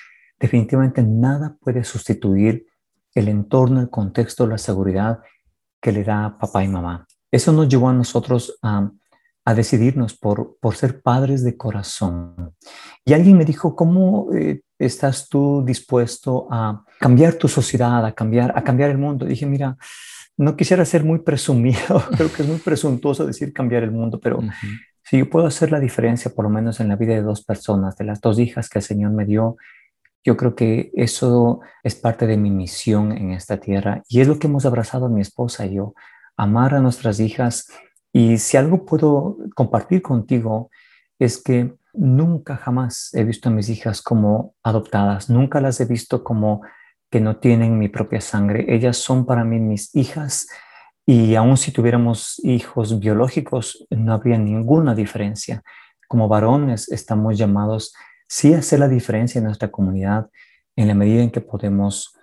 definitivamente 0.41 1.03
nada 1.03 1.57
puede 1.61 1.85
sustituir 1.85 2.67
el 3.15 3.29
entorno, 3.29 3.83
el 3.83 3.91
contexto, 3.91 4.47
la 4.47 4.57
seguridad 4.57 5.21
que 5.79 5.93
le 5.93 6.05
da 6.05 6.39
papá 6.39 6.65
y 6.65 6.69
mamá. 6.69 7.07
Eso 7.31 7.53
nos 7.53 7.69
llevó 7.69 7.91
a 7.91 7.93
nosotros 7.93 8.59
a, 8.63 8.91
decidirnos 9.55 10.15
por, 10.15 10.57
por 10.59 10.77
ser 10.77 11.03
padres 11.03 11.45
de 11.45 11.57
corazón. 11.57 12.55
Y 13.05 13.13
alguien 13.13 13.37
me 13.37 13.45
dijo, 13.45 13.77
¿cómo 13.77 14.29
eh, 14.33 14.63
estás 14.79 15.29
tú 15.29 15.63
dispuesto 15.67 16.47
a 16.51 16.83
cambiar 16.99 17.35
tu 17.35 17.49
sociedad, 17.49 18.07
a 18.07 18.13
cambiar, 18.13 18.57
a 18.57 18.63
cambiar 18.63 18.91
el 18.91 18.99
mundo? 18.99 19.27
dije, 19.27 19.45
mira, 19.45 19.77
no 20.43 20.57
quisiera 20.57 20.85
ser 20.85 21.05
muy 21.05 21.21
presumido, 21.21 22.03
creo 22.17 22.33
que 22.33 22.43
es 22.43 22.49
muy 22.49 22.59
presuntuoso 22.59 23.27
decir 23.27 23.53
cambiar 23.53 23.83
el 23.83 23.91
mundo, 23.91 24.21
pero 24.21 24.41
si 25.05 25.19
yo 25.19 25.31
puedo 25.31 25.47
hacer 25.47 25.71
la 25.71 25.81
diferencia, 25.81 26.33
por 26.35 26.45
lo 26.45 26.51
menos 26.51 26.81
en 26.81 26.89
la 26.89 26.97
vida 26.97 27.15
de 27.15 27.23
dos 27.23 27.45
personas, 27.45 27.97
de 27.97 28.05
las 28.05 28.21
dos 28.21 28.39
hijas 28.39 28.69
que 28.69 28.79
el 28.79 28.85
Señor 28.85 29.13
me 29.13 29.25
dio, 29.25 29.57
yo 30.25 30.37
creo 30.37 30.55
que 30.55 30.93
eso 30.95 31.61
es 31.83 31.95
parte 31.95 32.27
de 32.27 32.37
mi 32.37 32.51
misión 32.51 33.13
en 33.13 33.33
esta 33.33 33.59
tierra 33.59 34.03
y 34.09 34.21
es 34.21 34.29
lo 34.29 34.39
que 34.39 34.47
hemos 34.47 34.65
abrazado 34.67 35.09
mi 35.09 35.21
esposa 35.21 35.67
y 35.67 35.75
yo, 35.75 35.95
amar 36.37 36.75
a 36.75 36.81
nuestras 36.81 37.19
hijas. 37.19 37.67
Y 38.13 38.39
si 38.39 38.57
algo 38.57 38.85
puedo 38.85 39.39
compartir 39.55 40.01
contigo 40.03 40.71
es 41.19 41.43
que 41.43 41.75
Nunca 41.95 42.57
jamás 42.57 43.13
he 43.13 43.23
visto 43.23 43.51
a 43.51 43.53
mis 43.53 43.69
hijas 43.69 44.01
como 44.01 44.55
adoptadas, 44.63 45.29
nunca 45.29 45.61
las 45.61 45.79
he 45.79 45.85
visto 45.85 46.25
como 46.25 46.63
que 47.13 47.21
no 47.21 47.37
tienen 47.37 47.79
mi 47.79 47.91
propia 47.91 48.23
sangre. 48.23 48.65
Ellas 48.75 48.97
son 48.97 49.27
para 49.27 49.45
mí 49.45 49.61
mis 49.61 49.95
hijas 49.95 50.49
y 51.05 51.35
aun 51.35 51.59
si 51.59 51.71
tuviéramos 51.71 52.41
hijos 52.43 52.99
biológicos, 52.99 53.87
no 53.91 54.15
habría 54.15 54.39
ninguna 54.39 54.95
diferencia. 54.95 55.63
Como 56.09 56.27
varones 56.27 56.91
estamos 56.91 57.37
llamados 57.37 57.95
sí 58.27 58.55
a 58.55 58.59
hacer 58.59 58.81
la 58.81 58.89
diferencia 58.89 59.39
en 59.39 59.45
nuestra 59.45 59.71
comunidad 59.71 60.31
en 60.75 60.89
la 60.89 60.95
medida 60.95 61.23
en 61.23 61.31
que 61.31 61.43
podemos 61.43 62.17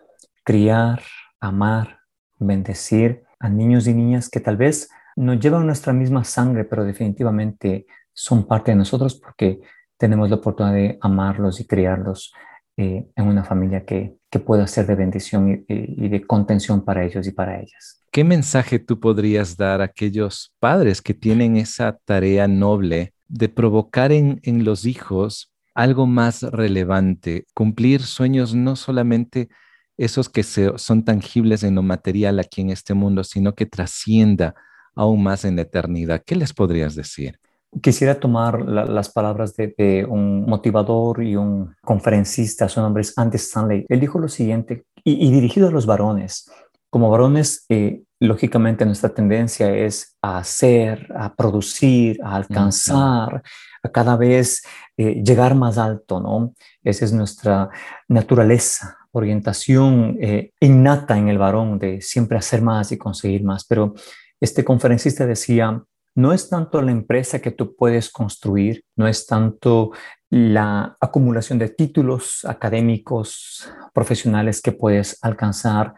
criar, 0.43 1.03
amar, 1.39 1.99
bendecir 2.39 3.25
a 3.39 3.47
niños 3.47 3.85
y 3.85 3.93
niñas 3.93 4.27
que 4.27 4.39
tal 4.39 4.57
vez 4.57 4.89
no 5.15 5.35
llevan 5.35 5.67
nuestra 5.67 5.93
misma 5.93 6.23
sangre, 6.23 6.63
pero 6.65 6.83
definitivamente 6.83 7.85
son 8.11 8.47
parte 8.47 8.71
de 8.71 8.77
nosotros 8.77 9.13
porque 9.13 9.61
tenemos 9.97 10.31
la 10.31 10.37
oportunidad 10.37 10.73
de 10.73 10.97
amarlos 10.99 11.59
y 11.59 11.67
criarlos 11.67 12.33
eh, 12.75 13.07
en 13.15 13.27
una 13.27 13.43
familia 13.43 13.85
que, 13.85 14.18
que, 14.29 14.39
pueda 14.39 14.67
ser 14.67 14.87
de 14.87 14.95
bendición 14.95 15.65
y, 15.67 16.09
de 16.09 16.21
contención 16.25 16.83
para 16.83 17.05
ellos 17.05 17.27
y 17.27 17.31
para 17.31 17.59
ellas. 17.59 18.03
¿Qué 18.11 18.23
mensaje 18.23 18.79
tú 18.79 18.99
podrías 18.99 19.57
dar 19.57 19.81
a 19.81 19.85
aquellos 19.85 20.53
padres 20.59 21.01
que 21.01 21.13
tienen 21.13 21.57
esa 21.57 21.97
tarea 22.05 22.47
noble 22.47 23.13
de 23.27 23.49
provocar 23.49 24.11
en, 24.11 24.39
en 24.43 24.63
los 24.63 24.85
hijos 24.85 25.51
algo 25.75 26.07
más 26.07 26.43
relevante, 26.43 27.45
cumplir 27.53 28.01
sueños 28.01 28.55
no 28.55 28.75
solamente 28.75 29.49
esos 29.97 30.29
que 30.29 30.43
son 30.43 31.03
tangibles 31.03 31.63
en 31.63 31.75
lo 31.75 31.83
material 31.83 32.39
aquí 32.39 32.61
en 32.61 32.69
este 32.69 32.93
mundo, 32.93 33.23
sino 33.23 33.53
que 33.53 33.65
trascienda 33.65 34.55
aún 34.95 35.23
más 35.23 35.45
en 35.45 35.55
la 35.55 35.63
eternidad? 35.63 36.23
¿Qué 36.25 36.35
les 36.35 36.53
podrías 36.53 36.95
decir? 36.95 37.39
Quisiera 37.81 38.19
tomar 38.19 38.61
las 38.61 39.09
palabras 39.09 39.55
de, 39.55 40.05
un 40.09 40.45
motivador 40.45 41.23
y 41.23 41.35
un 41.35 41.75
conferencista, 41.81 42.67
su 42.67 42.81
nombre 42.81 43.01
es 43.01 43.15
Andy 43.17 43.37
Stanley. 43.37 43.85
Él 43.87 43.99
dijo 43.99 44.17
lo 44.17 44.27
siguiente, 44.27 44.85
y, 45.03 45.31
dirigido 45.31 45.67
a 45.67 45.71
los 45.71 45.85
varones. 45.85 46.49
Como 46.89 47.09
varones, 47.09 47.65
eh, 47.69 48.01
lógicamente 48.19 48.85
nuestra 48.85 49.09
tendencia 49.09 49.73
es 49.73 50.17
a 50.21 50.39
hacer, 50.39 51.07
a 51.15 51.35
producir, 51.35 52.19
a 52.23 52.35
alcanzar, 52.35 53.43
a 53.83 53.89
cada 53.89 54.17
vez 54.17 54.63
eh, 54.97 55.21
llegar 55.23 55.55
más 55.55 55.77
alto, 55.77 56.19
¿no? 56.19 56.53
Esa 56.83 57.05
es 57.05 57.13
nuestra 57.13 57.69
naturaleza, 58.07 58.97
orientación 59.11 60.17
eh, 60.19 60.51
innata 60.59 61.17
en 61.17 61.29
el 61.29 61.37
varón 61.37 61.79
de 61.79 62.01
siempre 62.01 62.37
hacer 62.37 62.61
más 62.61 62.91
y 62.91 62.97
conseguir 62.97 63.43
más. 63.43 63.65
Pero 63.65 63.93
este 64.41 64.63
conferencista 64.63 65.25
decía, 65.25 65.83
no 66.19 66.33
es 66.33 66.49
tanto 66.49 66.81
la 66.81 66.91
empresa 66.91 67.39
que 67.39 67.51
tú 67.51 67.77
puedes 67.77 68.11
construir, 68.11 68.83
no 68.97 69.07
es 69.07 69.25
tanto 69.25 69.91
la 70.29 70.97
acumulación 70.99 71.59
de 71.59 71.69
títulos 71.69 72.43
académicos, 72.43 73.71
profesionales 73.93 74.61
que 74.61 74.73
puedes 74.73 75.17
alcanzar, 75.23 75.93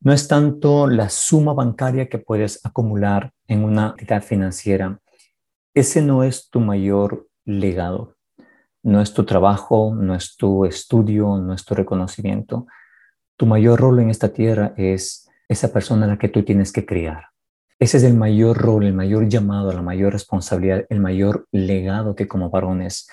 no 0.00 0.12
es 0.12 0.28
tanto 0.28 0.86
la 0.86 1.08
suma 1.08 1.54
bancaria 1.54 2.08
que 2.08 2.18
puedes 2.18 2.64
acumular 2.64 3.32
en 3.48 3.64
una 3.64 3.96
entidad 3.98 4.22
financiera. 4.22 5.00
Ese 5.74 6.02
no 6.02 6.22
es 6.22 6.50
tu 6.50 6.60
mayor 6.60 7.26
legado. 7.44 8.14
No 8.84 9.00
es 9.00 9.12
tu 9.12 9.24
trabajo, 9.24 9.92
no 9.98 10.14
es 10.14 10.36
tu 10.36 10.66
estudio, 10.66 11.38
no 11.38 11.52
es 11.52 11.64
tu 11.64 11.74
reconocimiento. 11.74 12.66
Tu 13.36 13.46
mayor 13.46 13.80
rol 13.80 13.98
en 13.98 14.10
esta 14.10 14.28
tierra 14.28 14.72
es 14.76 15.28
esa 15.48 15.72
persona 15.72 16.04
a 16.04 16.10
la 16.10 16.18
que 16.18 16.28
tú 16.28 16.44
tienes 16.44 16.70
que 16.70 16.86
criar. 16.86 17.33
Ese 17.78 17.96
es 17.96 18.04
el 18.04 18.14
mayor 18.14 18.56
rol, 18.56 18.84
el 18.84 18.94
mayor 18.94 19.28
llamado, 19.28 19.72
la 19.72 19.82
mayor 19.82 20.12
responsabilidad, 20.12 20.84
el 20.88 21.00
mayor 21.00 21.46
legado 21.50 22.14
que 22.14 22.28
como 22.28 22.50
varones 22.50 23.08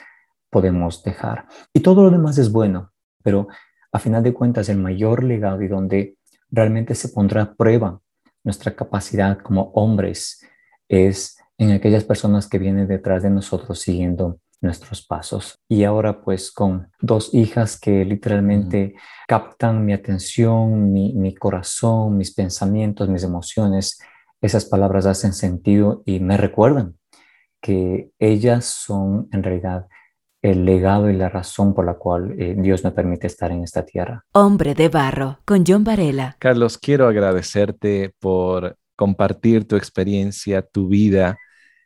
podemos 0.50 1.04
dejar. 1.04 1.46
Y 1.74 1.80
todo 1.80 2.04
lo 2.04 2.12
demás 2.12 2.38
es 2.38 2.52
bueno, 2.52 2.92
pero 3.24 3.48
a 3.92 4.00
final 4.00 4.24
de 4.24 4.34
cuentas 4.34 4.70
el 4.70 4.78
mayor 4.78 5.24
legado 5.24 5.62
y 5.62 5.68
donde 5.68 6.18
realmente 6.50 6.96
se 6.96 7.10
pondrá 7.10 7.42
a 7.44 7.54
prueba 7.54 8.00
nuestra 8.44 8.76
capacidad 8.76 9.40
como 9.40 9.72
hombres 9.74 10.46
es 10.88 11.38
en 11.58 11.72
aquellas 11.72 12.04
personas 12.04 12.48
que 12.48 12.60
vienen 12.60 12.88
detrás 12.88 13.24
de 13.24 13.30
nosotros 13.30 13.80
siguiendo 13.80 14.40
nuestros 14.62 15.06
pasos. 15.06 15.60
Y 15.68 15.84
ahora 15.84 16.22
pues 16.22 16.52
con 16.52 16.90
dos 17.00 17.34
hijas 17.34 17.80
que 17.80 18.06
literalmente 18.06 18.96
captan 19.28 19.86
mi 19.86 19.94
atención, 19.94 20.92
mi, 20.92 21.14
mi 21.14 21.34
corazón, 21.34 22.18
mis 22.18 22.34
pensamientos, 22.34 23.10
mis 23.10 23.24
emociones, 23.24 24.00
esas 24.42 24.66
palabras 24.66 25.06
hacen 25.06 25.34
sentido 25.34 26.02
y 26.06 26.20
me 26.20 26.36
recuerdan 26.36 26.98
que 27.62 28.12
ellas 28.20 28.66
son 28.66 29.28
en 29.32 29.44
realidad 29.44 29.88
el 30.42 30.66
legado 30.66 31.10
y 31.10 31.16
la 31.16 31.30
razón 31.30 31.76
por 31.76 31.86
la 31.86 31.94
cual 31.94 32.34
eh, 32.40 32.56
Dios 32.58 32.84
me 32.84 32.92
permite 32.92 33.28
estar 33.28 33.52
en 33.52 33.64
esta 33.64 33.86
tierra. 33.86 34.26
Hombre 34.34 34.74
de 34.74 34.90
barro, 34.90 35.40
con 35.46 35.64
John 35.66 35.84
Varela. 35.84 36.36
Carlos, 36.40 36.80
quiero 36.80 37.08
agradecerte 37.08 38.16
por 38.20 38.78
compartir 38.96 39.68
tu 39.68 39.76
experiencia, 39.76 40.64
tu 40.64 40.88
vida, 40.88 41.38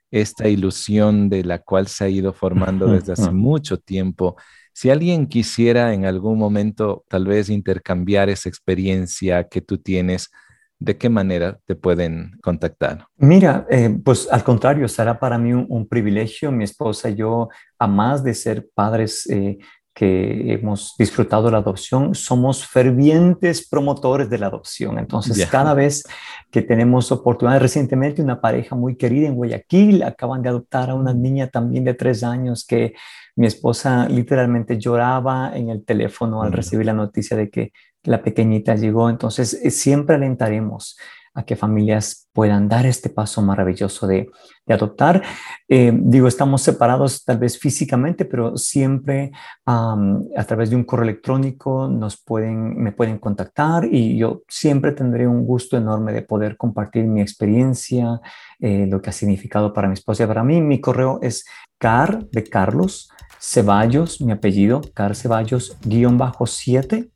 esta 0.09 0.47
ilusión 0.47 1.27
de 1.29 1.43
la 1.43 1.59
cual 1.59 1.87
se 1.87 2.05
ha 2.05 2.09
ido 2.09 2.31
formando 2.31 2.87
desde 2.87 3.13
hace 3.13 3.31
mucho 3.31 3.77
tiempo. 3.77 4.37
Si 4.71 4.89
alguien 4.89 5.27
quisiera 5.27 5.93
en 5.93 6.05
algún 6.05 6.37
momento 6.37 7.03
tal 7.09 7.25
vez 7.25 7.49
intercambiar 7.49 8.29
esa 8.29 8.47
experiencia 8.47 9.47
que 9.49 9.59
tú 9.61 9.77
tienes, 9.77 10.31
¿de 10.79 10.97
qué 10.97 11.09
manera 11.09 11.59
te 11.65 11.75
pueden 11.75 12.37
contactar? 12.41 13.07
Mira, 13.17 13.65
eh, 13.69 13.97
pues 14.03 14.27
al 14.31 14.43
contrario, 14.43 14.87
será 14.87 15.19
para 15.19 15.37
mí 15.37 15.53
un, 15.53 15.87
privilegio. 15.87 16.51
Mi 16.51 16.63
esposa 16.63 17.09
y 17.09 17.15
yo, 17.15 17.49
a 17.79 17.87
más 17.87 18.23
de 18.23 18.33
ser 18.33 18.67
padres 18.73 19.27
eh, 19.29 19.57
que 19.95 20.51
hemos 20.51 20.93
disfrutado 20.99 21.49
la 21.49 21.59
adopción, 21.59 22.15
somos 22.15 22.67
fervientes 22.67 23.65
promotores 23.65 24.29
de 24.29 24.37
la 24.37 24.47
adopción. 24.47 24.99
Entonces, 24.99 25.47
cada 25.47 25.73
vez 25.73 26.03
que 26.51 26.61
tenemos 26.61 27.13
oportunidad, 27.13 27.61
recientemente 27.61 28.21
una 28.21 28.41
pareja 28.41 28.75
muy 28.75 28.97
querida 28.97 29.27
en 29.27 29.35
Guayaquil 29.35 30.03
acaban 30.03 30.41
de 30.41 30.49
adoptar 30.49 30.89
a 30.89 30.95
una 30.95 31.13
niña 31.13 31.47
también 31.47 31.85
de 31.85 31.93
tres 31.93 32.23
años 32.23 32.65
que 32.67 32.93
mi 33.37 33.47
esposa 33.47 34.09
literalmente 34.09 34.77
lloraba 34.77 35.55
en 35.55 35.69
el 35.69 35.85
teléfono 35.85 36.43
al 36.43 36.51
recibir 36.51 36.85
la 36.85 36.93
noticia 36.93 37.37
de 37.37 37.49
que 37.49 37.71
la 38.03 38.21
pequeñita 38.21 38.75
llegó. 38.75 39.09
Entonces, 39.09 39.53
eh, 39.53 39.71
siempre 39.71 40.15
alentaremos 40.15 40.97
a 41.35 41.43
que 41.43 41.55
familias 41.55 42.29
puedan 42.33 42.67
dar 42.67 42.85
este 42.85 43.09
paso 43.09 43.41
maravilloso 43.41 44.07
de, 44.07 44.29
adoptar. 44.67 45.21
Eh, 45.69 45.91
digo, 45.95 46.27
estamos 46.27 46.63
separados 46.63 47.23
tal 47.23 47.37
vez 47.37 47.59
físicamente, 47.59 48.25
pero 48.25 48.57
siempre 48.57 49.31
a 49.65 50.43
través 50.47 50.71
de 50.71 50.75
un 50.75 50.85
correo 50.85 51.03
electrónico 51.03 51.87
nos 51.87 52.17
pueden, 52.17 52.81
me 52.81 52.91
pueden 52.91 53.19
contactar 53.19 53.85
y 53.85 54.17
yo 54.17 54.41
siempre 54.47 54.91
tendré 54.93 55.27
un 55.27 55.45
gusto 55.45 55.77
enorme 55.77 56.13
de 56.13 56.23
poder 56.23 56.57
compartir 56.57 57.05
mi 57.05 57.21
experiencia, 57.21 58.19
eh, 58.59 58.87
lo 58.89 59.03
que 59.03 59.11
ha 59.11 59.13
significado 59.13 59.71
para 59.71 59.87
mi 59.87 59.93
esposa 59.93 60.23
y 60.23 60.27
para 60.27 60.43
mí. 60.43 60.59
Mi 60.61 60.81
correo 60.81 61.19
es 61.21 61.45
car 61.77 62.25
de 62.29 62.43
Carlos 62.43 63.11
Ceballos, 63.39 64.19
mi 64.19 64.31
apellido, 64.31 64.81
car 64.95 65.15
Ceballos, 65.15 65.77
guion 65.83 66.17
bajo 66.17 66.47
7 66.47 67.11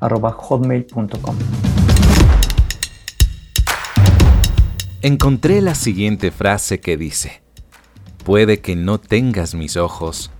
arroba 0.00 0.32
hotmail.com. 0.32 1.67
Encontré 5.00 5.62
la 5.62 5.76
siguiente 5.76 6.32
frase 6.32 6.80
que 6.80 6.96
dice, 6.96 7.40
puede 8.24 8.58
que 8.58 8.74
no 8.74 8.98
tengas 8.98 9.54
mis 9.54 9.76
ojos, 9.76 10.32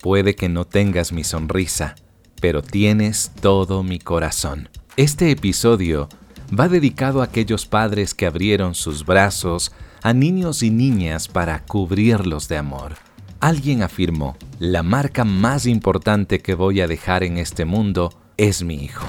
puede 0.00 0.34
que 0.34 0.48
no 0.48 0.64
tengas 0.64 1.12
mi 1.12 1.22
sonrisa, 1.22 1.96
pero 2.40 2.62
tienes 2.62 3.32
todo 3.42 3.82
mi 3.82 3.98
corazón. 3.98 4.70
Este 4.96 5.30
episodio 5.30 6.08
va 6.58 6.70
dedicado 6.70 7.20
a 7.20 7.24
aquellos 7.24 7.66
padres 7.66 8.14
que 8.14 8.24
abrieron 8.24 8.74
sus 8.74 9.04
brazos 9.04 9.72
a 10.02 10.14
niños 10.14 10.62
y 10.62 10.70
niñas 10.70 11.28
para 11.28 11.66
cubrirlos 11.66 12.48
de 12.48 12.56
amor. 12.56 12.94
Alguien 13.40 13.82
afirmó, 13.82 14.38
la 14.58 14.82
marca 14.82 15.26
más 15.26 15.66
importante 15.66 16.40
que 16.40 16.54
voy 16.54 16.80
a 16.80 16.88
dejar 16.88 17.22
en 17.22 17.36
este 17.36 17.66
mundo 17.66 18.18
es 18.38 18.62
mi 18.62 18.82
hijo. 18.82 19.06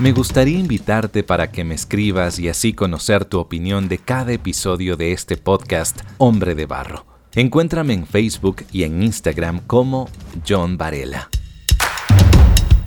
Me 0.00 0.10
gustaría 0.10 0.58
invitarte 0.58 1.22
para 1.22 1.52
que 1.52 1.62
me 1.62 1.76
escribas 1.76 2.40
y 2.40 2.48
así 2.48 2.72
conocer 2.72 3.24
tu 3.24 3.38
opinión 3.38 3.88
de 3.88 3.98
cada 3.98 4.32
episodio 4.32 4.96
de 4.96 5.12
este 5.12 5.36
podcast 5.36 6.00
Hombre 6.18 6.56
de 6.56 6.66
Barro. 6.66 7.06
Encuéntrame 7.32 7.94
en 7.94 8.04
Facebook 8.04 8.64
y 8.72 8.82
en 8.82 9.04
Instagram 9.04 9.60
como 9.68 10.08
John 10.46 10.76
Varela. 10.76 11.30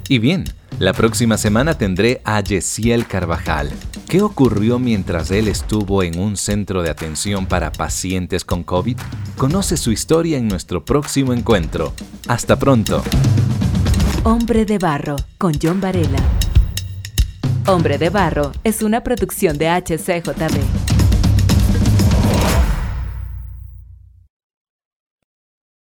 Y 0.09 0.19
bien, 0.19 0.43
la 0.79 0.91
próxima 0.91 1.37
semana 1.37 1.77
tendré 1.77 2.21
a 2.25 2.41
Yesiel 2.41 3.07
Carvajal. 3.07 3.71
¿Qué 4.09 4.21
ocurrió 4.21 4.77
mientras 4.77 5.31
él 5.31 5.47
estuvo 5.47 6.03
en 6.03 6.19
un 6.19 6.35
centro 6.35 6.81
de 6.81 6.89
atención 6.89 7.45
para 7.45 7.71
pacientes 7.71 8.43
con 8.43 8.63
COVID? 8.63 8.97
Conoce 9.37 9.77
su 9.77 9.93
historia 9.93 10.37
en 10.37 10.49
nuestro 10.49 10.83
próximo 10.83 11.31
encuentro. 11.31 11.93
Hasta 12.27 12.59
pronto. 12.59 13.01
Hombre 14.23 14.65
de 14.65 14.77
Barro 14.77 15.15
con 15.37 15.53
John 15.61 15.79
Varela. 15.79 16.19
Hombre 17.69 17.97
de 17.97 18.09
Barro 18.09 18.53
es 18.63 18.81
una 18.81 19.03
producción 19.03 19.57
de 19.57 19.67
HCJB. 19.67 20.96